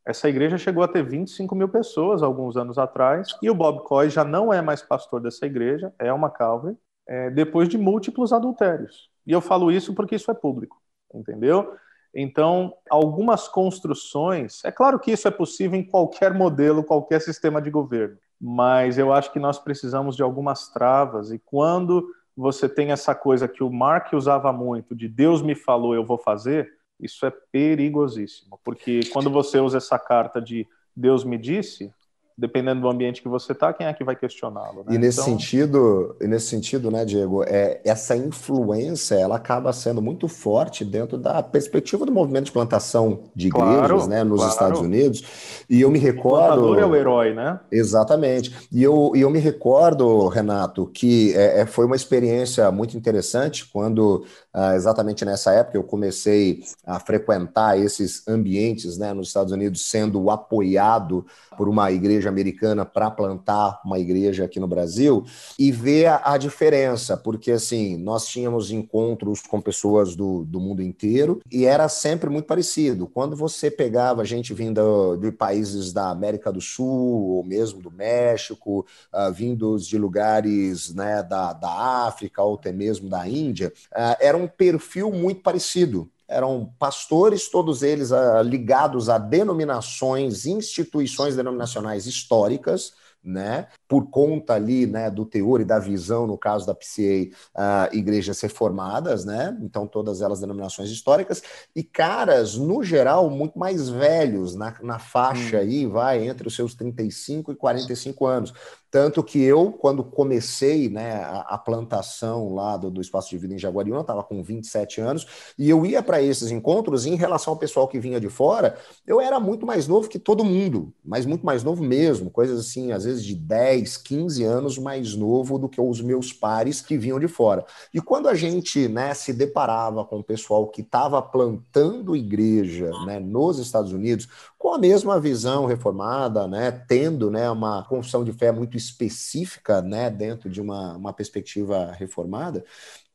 Essa 0.04 0.28
igreja 0.28 0.58
chegou 0.58 0.82
a 0.82 0.88
ter 0.88 1.06
25 1.06 1.54
mil 1.54 1.68
pessoas 1.68 2.22
alguns 2.22 2.56
anos 2.56 2.76
atrás, 2.76 3.28
e 3.40 3.48
o 3.48 3.54
Bob 3.54 3.84
Coy 3.84 4.10
já 4.10 4.24
não 4.24 4.52
é 4.52 4.60
mais 4.60 4.82
pastor 4.82 5.20
dessa 5.20 5.46
igreja, 5.46 5.94
é 5.98 6.12
uma 6.12 6.28
Calvary, 6.28 6.76
é, 7.06 7.30
depois 7.30 7.68
de 7.68 7.78
múltiplos 7.78 8.32
adultérios. 8.32 9.08
E 9.26 9.32
eu 9.32 9.40
falo 9.40 9.70
isso 9.70 9.94
porque 9.94 10.16
isso 10.16 10.30
é 10.30 10.34
público, 10.34 10.76
entendeu? 11.14 11.74
Então, 12.14 12.74
algumas 12.88 13.48
construções, 13.48 14.64
é 14.64 14.70
claro 14.70 15.00
que 15.00 15.10
isso 15.10 15.26
é 15.26 15.30
possível 15.30 15.78
em 15.78 15.82
qualquer 15.82 16.32
modelo, 16.32 16.84
qualquer 16.84 17.20
sistema 17.20 17.60
de 17.60 17.70
governo, 17.70 18.16
mas 18.40 18.98
eu 18.98 19.12
acho 19.12 19.32
que 19.32 19.38
nós 19.38 19.58
precisamos 19.58 20.14
de 20.14 20.22
algumas 20.22 20.68
travas, 20.68 21.32
e 21.32 21.38
quando 21.38 22.06
você 22.36 22.68
tem 22.68 22.92
essa 22.92 23.14
coisa 23.14 23.48
que 23.48 23.64
o 23.64 23.70
Mark 23.70 24.12
usava 24.12 24.52
muito, 24.52 24.94
de 24.94 25.08
Deus 25.08 25.42
me 25.42 25.54
falou, 25.54 25.94
eu 25.94 26.04
vou 26.04 26.18
fazer, 26.18 26.72
isso 27.00 27.26
é 27.26 27.32
perigosíssimo, 27.50 28.60
porque 28.64 29.00
quando 29.12 29.30
você 29.30 29.58
usa 29.58 29.78
essa 29.78 29.98
carta 29.98 30.40
de 30.40 30.66
Deus 30.96 31.24
me 31.24 31.36
disse, 31.36 31.92
dependendo 32.36 32.80
do 32.80 32.88
ambiente 32.88 33.22
que 33.22 33.28
você 33.28 33.52
está, 33.52 33.72
quem 33.72 33.86
é 33.86 33.92
que 33.92 34.02
vai 34.02 34.16
questioná-lo? 34.16 34.84
Né? 34.86 34.94
E 34.94 34.98
nesse 34.98 35.20
então... 35.20 35.32
sentido, 35.32 36.16
e 36.20 36.26
nesse 36.26 36.46
sentido, 36.46 36.90
né, 36.90 37.04
Diego, 37.04 37.44
é, 37.44 37.80
essa 37.84 38.16
influência 38.16 39.14
ela 39.14 39.36
acaba 39.36 39.72
sendo 39.72 40.02
muito 40.02 40.26
forte 40.26 40.84
dentro 40.84 41.16
da 41.16 41.42
perspectiva 41.42 42.04
do 42.04 42.12
movimento 42.12 42.46
de 42.46 42.52
plantação 42.52 43.20
de 43.34 43.46
igrejas, 43.48 43.86
claro, 43.86 44.06
né, 44.08 44.24
nos 44.24 44.38
claro. 44.38 44.52
Estados 44.52 44.80
Unidos. 44.80 45.64
E 45.70 45.80
eu 45.80 45.90
me 45.90 45.98
recordo. 45.98 46.70
O 46.70 46.78
é 46.78 46.84
o 46.84 46.96
herói, 46.96 47.34
né? 47.34 47.60
Exatamente. 47.70 48.52
E 48.72 48.82
eu, 48.82 49.12
e 49.14 49.20
eu 49.20 49.30
me 49.30 49.38
recordo, 49.38 50.26
Renato, 50.28 50.86
que 50.86 51.32
é, 51.36 51.60
é 51.60 51.66
foi 51.66 51.86
uma 51.86 51.96
experiência 51.96 52.70
muito 52.72 52.96
interessante 52.96 53.64
quando 53.70 54.24
ah, 54.52 54.76
exatamente 54.76 55.24
nessa 55.24 55.52
época 55.52 55.76
eu 55.76 55.82
comecei 55.82 56.62
a 56.86 57.00
frequentar 57.00 57.76
esses 57.76 58.26
ambientes, 58.28 58.96
né, 58.96 59.12
nos 59.12 59.28
Estados 59.28 59.52
Unidos, 59.52 59.90
sendo 59.90 60.30
apoiado 60.30 61.26
por 61.56 61.68
uma 61.68 61.90
igreja 61.90 62.23
americana 62.28 62.84
para 62.84 63.10
plantar 63.10 63.80
uma 63.84 63.98
igreja 63.98 64.44
aqui 64.44 64.58
no 64.60 64.66
Brasil 64.66 65.24
e 65.58 65.70
ver 65.70 66.06
a, 66.06 66.32
a, 66.32 66.38
diferença, 66.38 67.16
porque 67.16 67.52
assim, 67.52 67.96
nós 67.96 68.26
tínhamos 68.26 68.70
encontros 68.70 69.40
com 69.42 69.60
pessoas 69.60 70.14
do, 70.14 70.44
do 70.44 70.60
mundo 70.60 70.82
inteiro 70.82 71.40
e 71.50 71.64
era 71.64 71.88
sempre 71.88 72.28
muito 72.30 72.46
parecido. 72.46 73.06
Quando 73.06 73.36
você 73.36 73.70
pegava 73.70 74.24
gente 74.24 74.52
vinda 74.52 74.82
de 75.20 75.32
países 75.32 75.92
da 75.92 76.10
América 76.10 76.52
do 76.52 76.60
Sul 76.60 76.86
ou 77.30 77.44
mesmo 77.44 77.80
do 77.80 77.90
México, 77.90 78.86
uh, 79.12 79.32
vindos 79.32 79.86
de 79.86 79.98
lugares 79.98 80.94
né, 80.94 81.22
da, 81.22 81.52
da 81.52 82.06
África 82.06 82.42
ou 82.42 82.54
até 82.54 82.72
mesmo 82.72 83.08
da 83.08 83.28
Índia, 83.28 83.72
uh, 83.92 84.16
era 84.20 84.36
um 84.36 84.46
perfil 84.46 85.10
muito 85.12 85.42
parecido 85.42 86.10
eram 86.28 86.72
pastores, 86.78 87.48
todos 87.50 87.82
eles 87.82 88.10
uh, 88.10 88.42
ligados 88.42 89.08
a 89.08 89.18
denominações, 89.18 90.46
instituições 90.46 91.36
denominacionais 91.36 92.06
históricas, 92.06 92.94
né? 93.24 93.68
Por 93.88 94.10
conta 94.10 94.54
ali, 94.54 94.86
né, 94.86 95.10
do 95.10 95.24
teor 95.24 95.60
e 95.60 95.64
da 95.64 95.78
visão, 95.78 96.26
no 96.26 96.36
caso 96.36 96.66
da 96.66 96.74
PCA, 96.74 97.30
uh, 97.54 97.96
igrejas 97.96 98.40
reformadas, 98.40 99.24
né? 99.24 99.56
Então, 99.62 99.86
todas 99.86 100.20
elas 100.20 100.40
denominações 100.40 100.90
históricas, 100.90 101.42
e 101.74 101.82
caras, 101.82 102.56
no 102.56 102.82
geral, 102.82 103.30
muito 103.30 103.58
mais 103.58 103.88
velhos, 103.88 104.54
na, 104.54 104.74
na 104.82 104.98
faixa 104.98 105.56
hum. 105.56 105.60
aí, 105.60 105.86
vai, 105.86 106.26
entre 106.26 106.46
os 106.46 106.54
seus 106.54 106.74
35 106.74 107.52
e 107.52 107.56
45 107.56 108.26
anos. 108.26 108.52
Tanto 108.94 109.24
que 109.24 109.42
eu, 109.42 109.72
quando 109.72 110.04
comecei 110.04 110.88
né, 110.88 111.16
a, 111.16 111.40
a 111.40 111.58
plantação 111.58 112.54
lá 112.54 112.76
do, 112.76 112.92
do, 112.92 113.00
Espaço 113.00 113.28
de 113.28 113.36
Vida 113.36 113.52
em 113.52 113.58
Jaguariúna, 113.58 114.02
estava 114.02 114.22
com 114.22 114.40
27 114.40 115.00
anos, 115.00 115.26
e 115.58 115.68
eu 115.68 115.84
ia 115.84 116.00
para 116.00 116.22
esses 116.22 116.52
encontros, 116.52 117.04
e 117.04 117.10
em 117.10 117.16
relação 117.16 117.52
ao 117.52 117.58
pessoal 117.58 117.88
que 117.88 117.98
vinha 117.98 118.20
de 118.20 118.28
fora, 118.28 118.76
eu 119.04 119.20
era 119.20 119.40
muito 119.40 119.66
mais 119.66 119.88
novo 119.88 120.08
que 120.08 120.16
todo 120.16 120.44
mundo, 120.44 120.94
mas 121.04 121.26
muito 121.26 121.44
mais 121.44 121.64
novo 121.64 121.82
mesmo, 121.82 122.30
coisas 122.30 122.60
assim, 122.60 122.92
às 122.92 123.02
vezes 123.02 123.13
de 123.22 123.34
10, 123.34 123.98
15 123.98 124.42
anos 124.42 124.78
mais 124.78 125.14
novo 125.14 125.58
do 125.58 125.68
que 125.68 125.80
os 125.80 126.00
meus 126.00 126.32
pares 126.32 126.80
que 126.80 126.96
vinham 126.96 127.20
de 127.20 127.28
fora. 127.28 127.66
E 127.92 128.00
quando 128.00 128.28
a 128.28 128.34
gente 128.34 128.88
né, 128.88 129.12
se 129.12 129.32
deparava 129.32 130.04
com 130.04 130.20
o 130.20 130.24
pessoal 130.24 130.66
que 130.68 130.80
estava 130.80 131.20
plantando 131.20 132.16
igreja 132.16 132.90
né, 133.04 133.20
nos 133.20 133.58
Estados 133.58 133.92
Unidos, 133.92 134.26
com 134.58 134.72
a 134.72 134.78
mesma 134.78 135.20
visão 135.20 135.66
reformada, 135.66 136.48
né, 136.48 136.70
tendo 136.70 137.30
né, 137.30 137.50
uma 137.50 137.84
confissão 137.84 138.24
de 138.24 138.32
fé 138.32 138.50
muito 138.50 138.76
específica 138.76 139.82
né, 139.82 140.08
dentro 140.08 140.48
de 140.48 140.60
uma, 140.60 140.96
uma 140.96 141.12
perspectiva 141.12 141.92
reformada, 141.92 142.64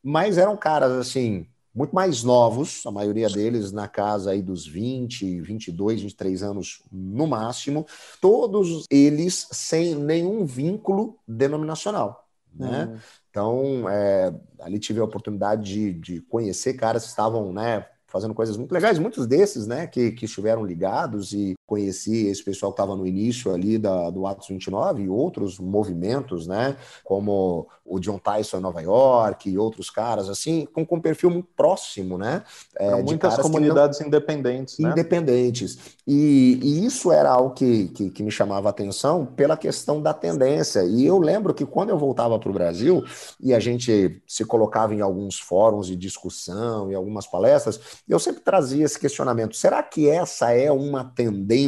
mas 0.03 0.37
eram 0.37 0.55
caras 0.55 0.91
assim 0.91 1.47
muito 1.79 1.95
mais 1.95 2.25
novos, 2.25 2.85
a 2.85 2.91
maioria 2.91 3.29
deles 3.29 3.71
na 3.71 3.87
casa 3.87 4.31
aí 4.31 4.41
dos 4.41 4.67
20, 4.67 5.39
22, 5.39 6.01
23 6.01 6.43
anos 6.43 6.83
no 6.91 7.25
máximo, 7.25 7.87
todos 8.19 8.83
eles 8.91 9.47
sem 9.49 9.95
nenhum 9.95 10.45
vínculo 10.45 11.17
denominacional. 11.25 12.27
Né? 12.53 12.83
Uhum. 12.83 12.99
Então, 13.29 13.89
é, 13.89 14.35
ali 14.59 14.77
tive 14.77 14.99
a 14.99 15.05
oportunidade 15.05 15.63
de, 15.63 15.93
de 15.93 16.21
conhecer 16.23 16.73
caras 16.73 17.03
que 17.03 17.09
estavam 17.11 17.53
né, 17.53 17.87
fazendo 18.07 18.33
coisas 18.33 18.57
muito 18.57 18.73
legais, 18.73 18.99
muitos 18.99 19.25
desses, 19.25 19.65
né, 19.65 19.87
que, 19.87 20.11
que 20.11 20.25
estiveram 20.25 20.65
ligados 20.65 21.31
e 21.31 21.53
conheci 21.69 22.25
esse 22.25 22.43
pessoal 22.43 22.71
que 22.71 22.81
estava 22.81 22.95
no 22.95 23.05
início 23.05 23.53
ali 23.53 23.77
da, 23.77 24.09
do 24.09 24.25
Atos 24.25 24.47
29 24.47 25.03
e 25.03 25.09
outros 25.09 25.59
movimentos, 25.59 26.47
né, 26.47 26.75
como 27.03 27.67
o 27.85 27.99
John 27.99 28.17
Tyson 28.17 28.57
em 28.57 28.61
Nova 28.61 28.81
York 28.81 29.49
e 29.49 29.57
outros 29.57 29.89
caras, 29.89 30.29
assim, 30.29 30.67
com, 30.73 30.85
com 30.85 30.97
um 30.97 31.01
perfil 31.01 31.29
muito 31.29 31.49
próximo, 31.55 32.17
né. 32.17 32.43
É, 32.75 33.01
muitas 33.01 33.37
comunidades 33.37 33.99
não... 33.99 34.07
independentes, 34.07 34.79
né? 34.79 34.91
Independentes. 34.91 35.77
E, 36.07 36.59
e, 36.61 36.85
isso 36.85 37.11
era 37.11 37.31
algo 37.31 37.53
que, 37.53 37.87
que, 37.89 38.09
que 38.09 38.23
me 38.23 38.31
chamava 38.31 38.69
a 38.69 38.71
atenção 38.71 39.25
pela 39.25 39.57
questão 39.57 40.01
da 40.01 40.13
tendência. 40.13 40.83
E 40.83 41.05
eu 41.05 41.19
lembro 41.19 41.53
que 41.53 41.65
quando 41.65 41.89
eu 41.89 41.97
voltava 41.97 42.39
para 42.39 42.49
o 42.49 42.53
Brasil 42.53 43.03
e 43.39 43.53
a 43.53 43.59
gente 43.59 44.21
se 44.27 44.45
colocava 44.45 44.93
em 44.93 45.01
alguns 45.01 45.39
fóruns 45.39 45.87
de 45.87 45.95
discussão 45.95 46.91
e 46.91 46.95
algumas 46.95 47.27
palestras, 47.27 47.79
eu 48.07 48.19
sempre 48.19 48.41
trazia 48.41 48.85
esse 48.85 48.99
questionamento: 48.99 49.55
será 49.55 49.83
que 49.83 50.09
essa 50.09 50.51
é 50.51 50.71
uma 50.71 51.03
tendência? 51.03 51.58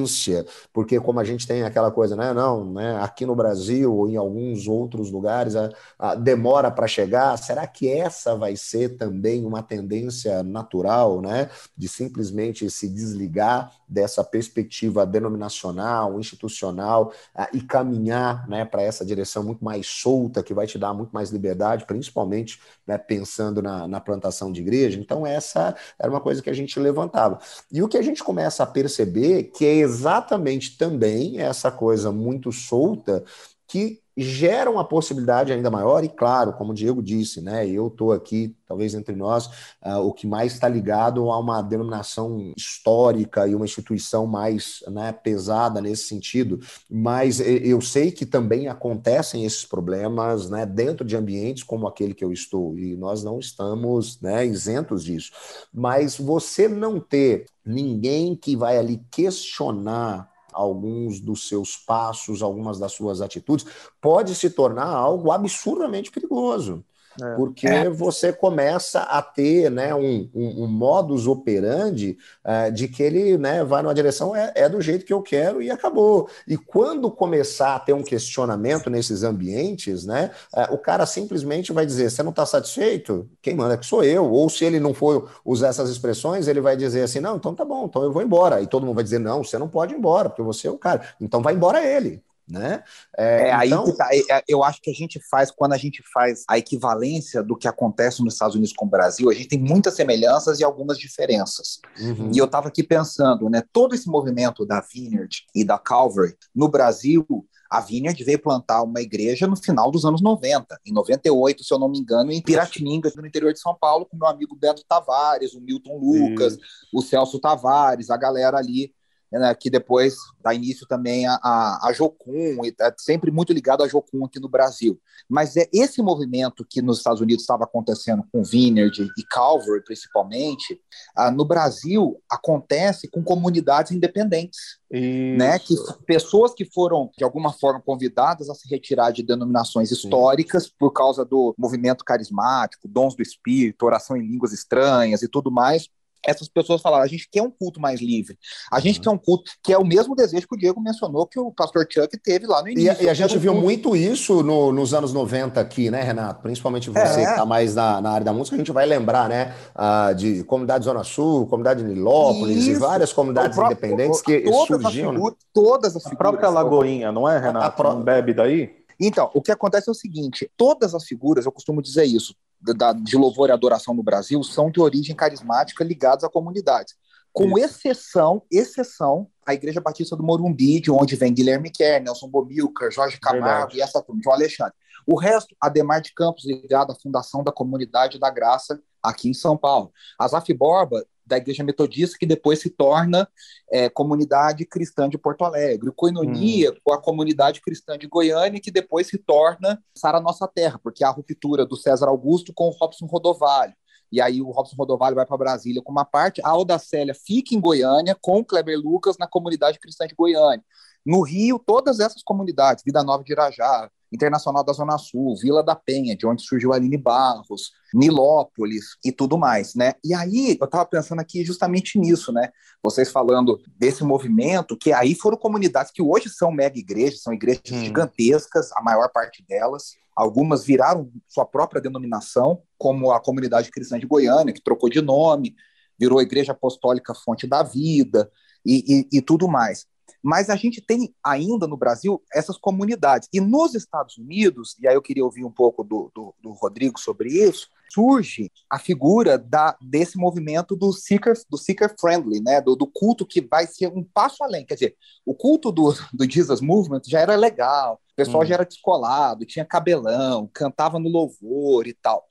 Porque, 0.71 0.99
como 0.99 1.19
a 1.19 1.23
gente 1.23 1.47
tem 1.47 1.63
aquela 1.63 1.91
coisa, 1.91 2.15
né? 2.15 2.33
Não, 2.33 2.73
né? 2.73 2.97
Aqui 3.01 3.25
no 3.25 3.35
Brasil 3.35 3.93
ou 3.93 4.09
em 4.09 4.15
alguns 4.15 4.67
outros 4.67 5.11
lugares 5.11 5.55
a, 5.55 5.69
a 5.97 6.15
demora 6.15 6.71
para 6.71 6.87
chegar. 6.87 7.37
Será 7.37 7.65
que 7.67 7.89
essa 7.89 8.35
vai 8.35 8.55
ser 8.55 8.97
também 8.97 9.45
uma 9.45 9.63
tendência 9.63 10.43
natural, 10.43 11.21
né? 11.21 11.49
De 11.77 11.87
simplesmente 11.87 12.69
se 12.69 12.87
desligar 12.87 13.71
dessa 13.87 14.23
perspectiva 14.23 15.05
denominacional, 15.05 16.19
institucional 16.19 17.11
a, 17.35 17.49
e 17.53 17.61
caminhar, 17.61 18.47
né? 18.47 18.65
Para 18.65 18.81
essa 18.81 19.05
direção 19.05 19.43
muito 19.43 19.63
mais 19.63 19.87
solta 19.87 20.43
que 20.43 20.53
vai 20.53 20.67
te 20.67 20.77
dar 20.77 20.93
muito 20.93 21.11
mais 21.11 21.29
liberdade, 21.29 21.85
principalmente, 21.85 22.59
né? 22.85 22.97
Pensando 22.97 23.61
na, 23.61 23.87
na 23.87 23.99
plantação 23.99 24.51
de 24.51 24.61
igreja. 24.61 24.99
Então 24.99 25.25
essa 25.25 25.75
era 25.99 26.09
uma 26.09 26.21
coisa 26.21 26.41
que 26.41 26.49
a 26.49 26.53
gente 26.53 26.79
levantava. 26.79 27.39
E 27.71 27.81
o 27.81 27.87
que 27.87 27.97
a 27.97 28.01
gente 28.01 28.23
começa 28.23 28.63
a 28.63 28.67
perceber 28.67 29.43
que 29.43 29.65
é 29.65 29.75
exatamente 29.81 30.77
também 30.77 31.39
essa 31.39 31.71
coisa 31.71 32.11
muito 32.11 32.51
solta 32.51 33.23
que 33.67 34.00
geram 34.15 34.77
a 34.77 34.83
possibilidade 34.83 35.51
ainda 35.51 35.69
maior, 35.69 36.03
e 36.03 36.09
claro, 36.09 36.53
como 36.53 36.71
o 36.71 36.75
Diego 36.75 37.01
disse, 37.01 37.41
né, 37.41 37.67
eu 37.67 37.87
estou 37.87 38.11
aqui, 38.11 38.55
talvez 38.67 38.93
entre 38.93 39.15
nós, 39.15 39.47
uh, 39.85 39.99
o 39.99 40.13
que 40.13 40.27
mais 40.27 40.53
está 40.53 40.67
ligado 40.67 41.29
a 41.31 41.39
uma 41.39 41.61
denominação 41.61 42.53
histórica 42.57 43.47
e 43.47 43.55
uma 43.55 43.65
instituição 43.65 44.25
mais 44.25 44.83
né, 44.87 45.11
pesada 45.11 45.81
nesse 45.81 46.03
sentido, 46.03 46.59
mas 46.89 47.39
eu 47.39 47.81
sei 47.81 48.11
que 48.11 48.25
também 48.25 48.67
acontecem 48.67 49.45
esses 49.45 49.65
problemas 49.65 50.49
né, 50.49 50.65
dentro 50.65 51.05
de 51.05 51.15
ambientes 51.15 51.63
como 51.63 51.87
aquele 51.87 52.13
que 52.13 52.23
eu 52.23 52.31
estou, 52.31 52.77
e 52.77 52.95
nós 52.95 53.23
não 53.23 53.39
estamos 53.39 54.19
né, 54.21 54.45
isentos 54.45 55.03
disso. 55.03 55.31
Mas 55.73 56.17
você 56.17 56.67
não 56.67 56.99
ter 56.99 57.45
ninguém 57.65 58.35
que 58.35 58.55
vai 58.55 58.77
ali 58.77 59.01
questionar 59.11 60.30
alguns 60.51 61.19
dos 61.19 61.47
seus 61.47 61.77
passos, 61.77 62.41
algumas 62.41 62.79
das 62.79 62.93
suas 62.93 63.21
atitudes, 63.21 63.65
pode 64.01 64.35
se 64.35 64.49
tornar 64.49 64.87
algo 64.87 65.31
absurdamente 65.31 66.11
perigoso. 66.11 66.83
É. 67.19 67.35
Porque 67.35 67.67
é. 67.67 67.89
você 67.89 68.31
começa 68.31 69.01
a 69.01 69.21
ter 69.21 69.69
né, 69.69 69.93
um, 69.93 70.29
um, 70.33 70.63
um 70.63 70.67
modus 70.67 71.27
operandi 71.27 72.17
uh, 72.45 72.71
de 72.71 72.87
que 72.87 73.03
ele 73.03 73.37
né, 73.37 73.63
vai 73.63 73.81
numa 73.81 73.93
direção, 73.93 74.35
é, 74.35 74.51
é, 74.55 74.69
do 74.69 74.79
jeito 74.79 75.05
que 75.05 75.13
eu 75.13 75.21
quero 75.21 75.61
e 75.61 75.69
acabou. 75.69 76.29
E 76.47 76.55
quando 76.55 77.11
começar 77.11 77.75
a 77.75 77.79
ter 77.79 77.93
um 77.93 78.03
questionamento 78.03 78.89
nesses 78.89 79.23
ambientes, 79.23 80.05
né, 80.05 80.31
uh, 80.53 80.73
o 80.73 80.77
cara 80.77 81.05
simplesmente 81.05 81.73
vai 81.73 81.85
dizer: 81.85 82.09
você 82.09 82.23
não 82.23 82.31
está 82.31 82.45
satisfeito? 82.45 83.29
Quem 83.41 83.55
manda 83.55 83.77
que 83.77 83.85
sou 83.85 84.03
eu. 84.03 84.25
Ou 84.25 84.49
se 84.49 84.63
ele 84.63 84.79
não 84.79 84.93
for 84.93 85.29
usar 85.43 85.67
essas 85.67 85.89
expressões, 85.89 86.47
ele 86.47 86.61
vai 86.61 86.77
dizer 86.77 87.03
assim: 87.03 87.19
não, 87.19 87.35
então 87.35 87.53
tá 87.53 87.65
bom, 87.65 87.85
então 87.85 88.03
eu 88.03 88.11
vou 88.11 88.21
embora. 88.21 88.61
E 88.61 88.67
todo 88.67 88.85
mundo 88.85 88.95
vai 88.95 89.03
dizer: 89.03 89.19
não, 89.19 89.43
você 89.43 89.57
não 89.57 89.67
pode 89.67 89.93
ir 89.93 89.97
embora, 89.97 90.29
porque 90.29 90.41
você 90.41 90.67
é 90.67 90.71
o 90.71 90.77
cara. 90.77 91.01
Então 91.19 91.41
vai 91.41 91.53
embora 91.53 91.85
ele 91.85 92.21
né? 92.51 92.83
É, 93.17 93.49
é 93.49 93.65
então... 93.65 93.85
aí 93.85 94.25
tá, 94.27 94.35
é, 94.37 94.43
eu 94.47 94.63
acho 94.63 94.81
que 94.81 94.91
a 94.91 94.93
gente 94.93 95.19
faz 95.29 95.49
quando 95.49 95.73
a 95.73 95.77
gente 95.77 96.03
faz 96.13 96.43
a 96.47 96.57
equivalência 96.57 97.41
do 97.41 97.55
que 97.55 97.67
acontece 97.67 98.21
nos 98.23 98.33
Estados 98.33 98.55
Unidos 98.55 98.73
com 98.75 98.85
o 98.85 98.89
Brasil, 98.89 99.29
a 99.29 99.33
gente 99.33 99.47
tem 99.47 99.59
muitas 99.59 99.95
semelhanças 99.95 100.59
e 100.59 100.63
algumas 100.63 100.97
diferenças. 100.97 101.79
Uhum. 101.99 102.31
E 102.33 102.37
eu 102.37 102.45
estava 102.45 102.67
aqui 102.67 102.83
pensando, 102.83 103.49
né? 103.49 103.63
Todo 103.71 103.95
esse 103.95 104.07
movimento 104.07 104.65
da 104.65 104.81
Vineyard 104.81 105.45
e 105.55 105.63
da 105.63 105.77
Calvary 105.77 106.35
no 106.53 106.67
Brasil 106.67 107.25
A 107.69 107.79
Vineyard 107.79 108.21
veio 108.23 108.39
plantar 108.39 108.83
uma 108.83 108.99
igreja 108.99 109.47
no 109.47 109.55
final 109.55 109.89
dos 109.89 110.03
anos 110.03 110.21
90, 110.21 110.77
em 110.85 110.91
98, 110.91 111.63
se 111.63 111.73
eu 111.73 111.79
não 111.79 111.87
me 111.87 111.99
engano, 111.99 112.31
em 112.31 112.41
Piratininga, 112.41 113.11
no 113.15 113.25
interior 113.25 113.53
de 113.53 113.59
São 113.59 113.73
Paulo, 113.79 114.05
com 114.05 114.17
meu 114.17 114.27
amigo 114.27 114.55
Beto 114.55 114.83
Tavares, 114.87 115.53
o 115.53 115.61
Milton 115.61 115.97
Lucas, 115.97 116.57
o 116.93 117.01
Celso 117.01 117.39
Tavares, 117.39 118.09
a 118.09 118.17
galera 118.17 118.57
ali 118.57 118.93
né, 119.39 119.55
que 119.55 119.69
depois 119.69 120.15
dá 120.43 120.53
início 120.53 120.85
também 120.85 121.25
a, 121.25 121.39
a, 121.41 121.87
a 121.87 121.93
Jocum, 121.93 122.65
e 122.65 122.75
é 122.81 122.93
sempre 122.97 123.31
muito 123.31 123.53
ligado 123.53 123.83
a 123.83 123.87
Jocum 123.87 124.25
aqui 124.25 124.39
no 124.39 124.49
Brasil. 124.49 124.99
Mas 125.29 125.55
é 125.55 125.69
esse 125.71 126.01
movimento 126.01 126.65
que 126.67 126.81
nos 126.81 126.97
Estados 126.97 127.21
Unidos 127.21 127.43
estava 127.43 127.63
acontecendo 127.63 128.23
com 128.31 128.43
Vineyard 128.43 129.07
e 129.17 129.23
Calvary, 129.23 129.83
principalmente, 129.83 130.79
ah, 131.15 131.31
no 131.31 131.45
Brasil 131.45 132.21
acontece 132.29 133.07
com 133.07 133.23
comunidades 133.23 133.91
independentes. 133.91 134.81
Né, 134.93 135.57
que 135.57 135.73
pessoas 136.05 136.53
que 136.53 136.65
foram 136.65 137.09
de 137.17 137.23
alguma 137.23 137.53
forma 137.53 137.79
convidadas 137.79 138.49
a 138.49 138.53
se 138.53 138.67
retirar 138.67 139.11
de 139.11 139.23
denominações 139.23 139.89
históricas 139.89 140.65
Sim. 140.65 140.71
por 140.77 140.91
causa 140.91 141.23
do 141.23 141.55
movimento 141.57 142.03
carismático, 142.03 142.89
dons 142.89 143.15
do 143.15 143.21
espírito, 143.21 143.85
oração 143.85 144.17
em 144.17 144.27
línguas 144.27 144.51
estranhas 144.51 145.21
e 145.21 145.29
tudo 145.29 145.49
mais, 145.49 145.87
essas 146.25 146.47
pessoas 146.47 146.81
falaram: 146.81 147.03
a 147.03 147.07
gente 147.07 147.27
quer 147.29 147.41
um 147.41 147.51
culto 147.51 147.79
mais 147.79 148.01
livre. 148.01 148.37
A 148.71 148.79
gente 148.79 148.97
uhum. 148.97 149.03
quer 149.03 149.09
um 149.09 149.17
culto 149.17 149.51
que 149.63 149.73
é 149.73 149.77
o 149.77 149.85
mesmo 149.85 150.15
desejo 150.15 150.47
que 150.47 150.55
o 150.55 150.57
Diego 150.57 150.81
mencionou 150.81 151.25
que 151.25 151.39
o 151.39 151.51
pastor 151.51 151.87
Chuck 151.89 152.17
teve 152.19 152.47
lá 152.47 152.61
no 152.61 152.69
início. 152.69 153.01
E, 153.01 153.05
e 153.05 153.09
a 153.09 153.13
gente 153.13 153.37
viu 153.37 153.51
culto. 153.51 153.65
muito 153.65 153.95
isso 153.95 154.43
no, 154.43 154.71
nos 154.71 154.93
anos 154.93 155.13
90 155.13 155.59
aqui, 155.59 155.89
né, 155.89 156.01
Renato? 156.01 156.41
Principalmente 156.41 156.89
você 156.89 156.99
é. 156.99 157.13
que 157.13 157.21
está 157.31 157.45
mais 157.45 157.75
na, 157.75 158.01
na, 158.01 158.11
área 158.11 158.25
da 158.25 158.33
música, 158.33 158.55
a 158.55 158.59
gente 158.59 158.71
vai 158.71 158.85
lembrar, 158.85 159.29
né, 159.29 159.55
uh, 159.75 160.13
de 160.15 160.43
comunidade 160.43 160.85
Zona 160.85 161.03
Sul, 161.03 161.47
comunidade 161.47 161.83
Nilópolis 161.83 162.57
isso. 162.57 162.71
e 162.71 162.75
várias 162.75 163.11
comunidades 163.13 163.55
próprio, 163.55 163.77
independentes 163.77 164.21
que 164.21 164.45
surgiam. 164.65 165.11
As 165.11 165.17
né? 165.17 165.31
Todas 165.53 165.95
as 165.95 166.03
figuras. 166.03 166.19
A 166.19 166.29
própria 166.29 166.49
Lagoinha, 166.49 167.11
não 167.11 167.27
é, 167.27 167.39
Renato? 167.39 167.65
A, 167.65 167.67
a 167.67 167.71
pro... 167.71 167.93
Não 167.93 168.01
bebe 168.01 168.33
daí? 168.33 168.81
Então, 168.99 169.31
o 169.33 169.41
que 169.41 169.51
acontece 169.51 169.89
é 169.89 169.91
o 169.91 169.95
seguinte: 169.95 170.49
todas 170.55 170.93
as 170.93 171.05
figuras, 171.05 171.45
eu 171.45 171.51
costumo 171.51 171.81
dizer 171.81 172.05
isso, 172.05 172.35
da, 172.61 172.93
de 172.93 173.17
louvor 173.17 173.49
e 173.49 173.51
adoração 173.51 173.93
no 173.93 174.03
Brasil, 174.03 174.43
são 174.43 174.69
de 174.69 174.79
origem 174.79 175.15
carismática 175.15 175.83
ligadas 175.83 176.23
a 176.23 176.29
comunidades. 176.29 176.95
Com 177.33 177.57
isso. 177.57 177.65
exceção, 177.65 178.43
exceção, 178.51 179.27
a 179.45 179.53
Igreja 179.53 179.79
Batista 179.79 180.15
do 180.15 180.23
Morumbi, 180.23 180.81
de 180.81 180.91
onde 180.91 181.15
vem 181.15 181.33
Guilherme 181.33 181.71
Kerr, 181.71 182.03
Nelson 182.03 182.27
Bomilcar, 182.27 182.91
Jorge 182.91 183.17
Camargo 183.19 183.47
Verdade. 183.47 183.77
e 183.77 183.81
essa 183.81 184.01
turma, 184.01 184.21
João 184.21 184.35
Alexandre. 184.35 184.73
O 185.07 185.17
resto, 185.17 185.55
Ademar 185.59 186.01
de 186.01 186.13
Campos, 186.13 186.45
ligado 186.45 186.91
à 186.91 186.95
fundação 186.95 187.43
da 187.43 187.51
Comunidade 187.51 188.19
da 188.19 188.29
Graça 188.29 188.79
aqui 189.01 189.29
em 189.29 189.33
São 189.33 189.57
Paulo. 189.57 189.91
Azaf 190.19 190.53
Borba, 190.53 191.03
da 191.31 191.37
Igreja 191.37 191.63
Metodista, 191.63 192.17
que 192.19 192.25
depois 192.25 192.59
se 192.59 192.69
torna 192.69 193.27
é, 193.71 193.89
Comunidade 193.89 194.65
Cristã 194.65 195.09
de 195.09 195.17
Porto 195.17 195.45
Alegre. 195.45 195.89
O 195.89 195.93
Coinonia, 195.93 196.71
hum. 196.71 196.75
com 196.83 196.93
a 196.93 197.01
Comunidade 197.01 197.61
Cristã 197.61 197.97
de 197.97 198.05
Goiânia, 198.05 198.59
que 198.59 198.69
depois 198.69 199.07
se 199.07 199.17
torna 199.17 199.81
Sara 199.95 200.19
Nossa 200.19 200.47
Terra, 200.47 200.79
porque 200.83 201.03
há 201.03 201.07
a 201.07 201.11
ruptura 201.11 201.65
do 201.65 201.77
César 201.77 202.07
Augusto 202.07 202.53
com 202.53 202.67
o 202.67 202.71
Robson 202.71 203.05
Rodovalho. 203.05 203.73
E 204.11 204.19
aí 204.19 204.41
o 204.41 204.51
Robson 204.51 204.75
Rodovalho 204.75 205.15
vai 205.15 205.25
para 205.25 205.37
Brasília 205.37 205.81
com 205.81 205.91
uma 205.91 206.03
parte, 206.03 206.41
a 206.43 206.49
Aldacélia 206.49 207.15
fica 207.15 207.55
em 207.55 207.61
Goiânia 207.61 208.15
com 208.19 208.39
o 208.39 208.45
Kleber 208.45 208.77
Lucas 208.77 209.17
na 209.17 209.25
Comunidade 209.25 209.79
Cristã 209.79 210.05
de 210.05 210.13
Goiânia. 210.13 210.63
No 211.05 211.21
Rio, 211.21 211.57
todas 211.57 212.01
essas 212.01 212.21
comunidades, 212.21 212.83
Vida 212.85 213.03
Nova 213.03 213.23
de 213.23 213.31
Irajá, 213.31 213.89
Internacional 214.11 214.63
da 214.63 214.73
Zona 214.73 214.97
Sul, 214.97 215.35
Vila 215.37 215.63
da 215.63 215.75
Penha, 215.75 216.15
de 216.15 216.27
onde 216.27 216.43
surgiu 216.43 216.73
a 216.73 216.75
Aline 216.75 216.97
Barros, 216.97 217.71
Nilópolis 217.93 218.97
e 219.03 219.11
tudo 219.11 219.37
mais, 219.37 219.73
né? 219.73 219.93
E 220.03 220.13
aí 220.13 220.57
eu 220.59 220.65
estava 220.65 220.85
pensando 220.85 221.19
aqui 221.19 221.45
justamente 221.45 221.97
nisso, 221.97 222.31
né? 222.31 222.49
Vocês 222.83 223.11
falando 223.11 223.59
desse 223.77 224.03
movimento, 224.03 224.77
que 224.77 224.91
aí 224.91 225.15
foram 225.15 225.37
comunidades 225.37 225.91
que 225.91 226.01
hoje 226.01 226.29
são 226.29 226.51
mega 226.51 226.77
igrejas, 226.77 227.21
são 227.21 227.33
igrejas 227.33 227.63
hum. 227.71 227.83
gigantescas, 227.83 228.71
a 228.73 228.81
maior 228.81 229.09
parte 229.11 229.43
delas. 229.47 229.95
Algumas 230.15 230.65
viraram 230.65 231.09
sua 231.27 231.45
própria 231.45 231.81
denominação, 231.81 232.61
como 232.77 233.11
a 233.11 233.19
comunidade 233.21 233.71
cristã 233.71 233.97
de 233.97 234.05
Goiânia, 234.05 234.53
que 234.53 234.61
trocou 234.61 234.89
de 234.89 235.01
nome, 235.01 235.55
virou 235.97 236.19
a 236.19 236.23
Igreja 236.23 236.51
Apostólica 236.51 237.13
Fonte 237.13 237.47
da 237.47 237.63
Vida 237.63 238.29
e, 238.65 239.07
e, 239.11 239.17
e 239.17 239.21
tudo 239.21 239.47
mais. 239.47 239.85
Mas 240.23 240.49
a 240.49 240.55
gente 240.55 240.81
tem 240.81 241.13
ainda 241.23 241.67
no 241.67 241.77
Brasil 241.77 242.21
essas 242.33 242.57
comunidades. 242.57 243.27
E 243.33 243.39
nos 243.39 243.73
Estados 243.75 244.17
Unidos, 244.17 244.75
e 244.79 244.87
aí 244.87 244.95
eu 244.95 245.01
queria 245.01 245.25
ouvir 245.25 245.43
um 245.43 245.51
pouco 245.51 245.83
do, 245.83 246.11
do, 246.13 246.33
do 246.41 246.51
Rodrigo 246.51 246.99
sobre 246.99 247.29
isso, 247.29 247.67
surge 247.93 248.51
a 248.69 248.79
figura 248.79 249.37
da, 249.37 249.75
desse 249.81 250.17
movimento 250.17 250.75
do 250.75 250.93
seeker, 250.93 251.33
do 251.49 251.57
seeker 251.57 251.93
friendly, 251.99 252.41
né? 252.41 252.61
Do, 252.61 252.75
do, 252.75 252.87
culto 252.87 253.25
que 253.25 253.41
vai 253.41 253.67
ser 253.67 253.87
um 253.87 254.03
passo 254.03 254.43
além. 254.43 254.65
Quer 254.65 254.75
dizer, 254.75 254.95
o 255.25 255.33
culto 255.33 255.71
do, 255.71 255.93
do 256.13 256.29
Jesus 256.29 256.61
Movement 256.61 257.01
já 257.05 257.19
era 257.19 257.35
legal, 257.35 257.99
o 258.13 258.15
pessoal 258.15 258.43
hum. 258.43 258.45
já 258.45 258.55
era 258.55 258.65
descolado, 258.65 259.45
tinha 259.45 259.65
cabelão, 259.65 260.49
cantava 260.53 260.99
no 260.99 261.09
louvor 261.09 261.87
e 261.87 261.93
tal. 261.93 262.25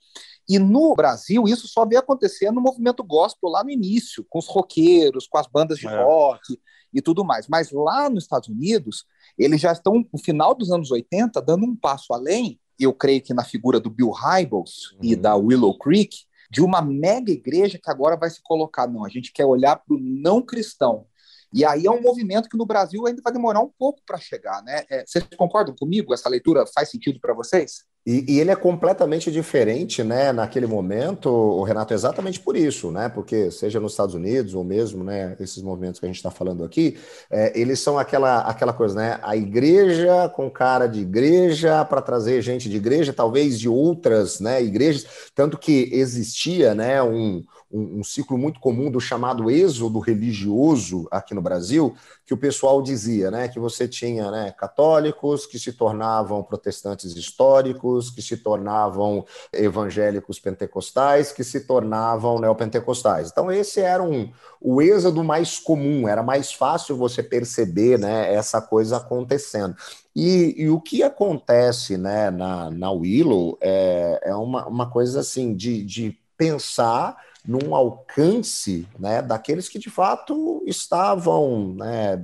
E 0.51 0.59
no 0.59 0.93
Brasil, 0.93 1.45
isso 1.47 1.65
só 1.65 1.85
veio 1.85 2.01
acontecer 2.01 2.51
no 2.51 2.59
movimento 2.59 3.01
gospel 3.05 3.49
lá 3.49 3.63
no 3.63 3.69
início, 3.69 4.25
com 4.29 4.37
os 4.37 4.47
roqueiros, 4.47 5.25
com 5.25 5.37
as 5.37 5.47
bandas 5.47 5.79
de 5.79 5.87
é. 5.87 6.03
rock 6.03 6.59
e 6.93 7.01
tudo 7.01 7.23
mais. 7.23 7.47
Mas 7.47 7.71
lá 7.71 8.09
nos 8.09 8.25
Estados 8.25 8.49
Unidos, 8.49 9.05
eles 9.37 9.61
já 9.61 9.71
estão, 9.71 10.05
no 10.11 10.19
final 10.19 10.53
dos 10.53 10.69
anos 10.69 10.91
80, 10.91 11.41
dando 11.41 11.65
um 11.65 11.73
passo 11.73 12.11
além, 12.11 12.59
eu 12.77 12.93
creio 12.93 13.21
que 13.21 13.33
na 13.33 13.45
figura 13.45 13.79
do 13.79 13.89
Bill 13.89 14.11
Hybels 14.11 14.91
uhum. 14.91 14.99
e 15.03 15.15
da 15.15 15.37
Willow 15.37 15.77
Creek, 15.77 16.17
de 16.49 16.61
uma 16.61 16.81
mega 16.81 17.31
igreja 17.31 17.79
que 17.81 17.89
agora 17.89 18.17
vai 18.17 18.29
se 18.29 18.41
colocar, 18.43 18.87
não, 18.87 19.05
a 19.05 19.09
gente 19.09 19.31
quer 19.31 19.45
olhar 19.45 19.77
para 19.77 19.95
o 19.95 19.99
não 20.01 20.41
cristão. 20.41 21.05
E 21.53 21.63
aí 21.63 21.85
é 21.85 21.91
um 21.91 22.01
movimento 22.01 22.49
que 22.49 22.57
no 22.57 22.65
Brasil 22.65 23.07
ainda 23.07 23.21
vai 23.23 23.31
demorar 23.31 23.61
um 23.61 23.71
pouco 23.79 24.01
para 24.05 24.17
chegar, 24.17 24.61
né? 24.63 24.83
É, 24.89 25.05
vocês 25.07 25.25
concordam 25.37 25.73
comigo? 25.73 26.13
Essa 26.13 26.27
leitura 26.27 26.65
faz 26.65 26.89
sentido 26.89 27.21
para 27.21 27.33
vocês? 27.33 27.85
E, 28.05 28.25
e, 28.27 28.39
ele 28.39 28.49
é 28.49 28.55
completamente 28.55 29.31
diferente, 29.31 30.03
né, 30.03 30.31
naquele 30.31 30.65
momento, 30.65 31.61
Renato, 31.63 31.93
exatamente 31.93 32.39
por 32.39 32.57
isso, 32.57 32.89
né, 32.91 33.07
porque 33.09 33.51
seja 33.51 33.79
nos 33.79 33.93
Estados 33.93 34.15
Unidos 34.15 34.55
ou 34.55 34.63
mesmo, 34.63 35.03
né, 35.03 35.35
esses 35.39 35.61
movimentos 35.61 35.99
que 35.99 36.05
a 36.07 36.09
gente 36.09 36.15
está 36.15 36.31
falando 36.31 36.63
aqui, 36.63 36.97
é, 37.29 37.59
eles 37.59 37.79
são 37.79 37.99
aquela, 37.99 38.39
aquela 38.39 38.73
coisa, 38.73 38.95
né, 38.95 39.19
a 39.21 39.37
igreja 39.37 40.27
com 40.29 40.49
cara 40.49 40.87
de 40.87 41.01
igreja 41.01 41.85
para 41.85 42.01
trazer 42.01 42.41
gente 42.41 42.67
de 42.67 42.77
igreja, 42.77 43.13
talvez 43.13 43.59
de 43.59 43.69
outras, 43.69 44.39
né, 44.39 44.63
igrejas, 44.63 45.05
tanto 45.35 45.55
que 45.55 45.89
existia, 45.91 46.73
né, 46.73 47.03
um, 47.03 47.43
um, 47.73 47.99
um 47.99 48.03
ciclo 48.03 48.37
muito 48.37 48.59
comum 48.59 48.91
do 48.91 48.99
chamado 48.99 49.49
êxodo 49.49 49.99
religioso 49.99 51.07
aqui 51.11 51.33
no 51.33 51.41
Brasil, 51.41 51.95
que 52.25 52.33
o 52.33 52.37
pessoal 52.37 52.81
dizia, 52.81 53.31
né, 53.31 53.47
que 53.47 53.59
você 53.59 53.87
tinha, 53.87 54.29
né, 54.31 54.51
católicos 54.57 55.45
que 55.45 55.59
se 55.59 55.73
tornavam 55.73 56.43
protestantes 56.43 57.15
históricos, 57.15 58.09
que 58.09 58.21
se 58.21 58.37
tornavam 58.37 59.25
evangélicos 59.53 60.39
pentecostais, 60.39 61.31
que 61.31 61.43
se 61.43 61.61
tornavam 61.61 62.39
neopentecostais. 62.39 63.29
Então 63.31 63.51
esse 63.51 63.79
era 63.79 64.03
um, 64.03 64.31
o 64.59 64.81
êxodo 64.81 65.23
mais 65.23 65.59
comum, 65.59 66.07
era 66.07 66.23
mais 66.23 66.51
fácil 66.51 66.95
você 66.95 67.23
perceber, 67.23 67.97
né, 67.97 68.33
essa 68.33 68.61
coisa 68.61 68.97
acontecendo. 68.97 69.75
E, 70.15 70.55
e, 70.57 70.69
o 70.69 70.79
que 70.81 71.03
acontece 71.03 71.97
né, 71.97 72.29
na, 72.29 72.69
na 72.69 72.91
Willow 72.91 73.57
é, 73.61 74.19
é 74.25 74.35
uma, 74.35 74.67
uma 74.67 74.89
coisa 74.89 75.21
assim 75.21 75.55
de, 75.55 75.83
de 75.83 76.19
pensar 76.37 77.15
num 77.45 77.75
alcance 77.75 78.87
né, 78.99 79.21
daqueles 79.21 79.67
que 79.67 79.79
de 79.79 79.89
fato 79.89 80.63
estavam 80.65 81.73
né, 81.75 82.23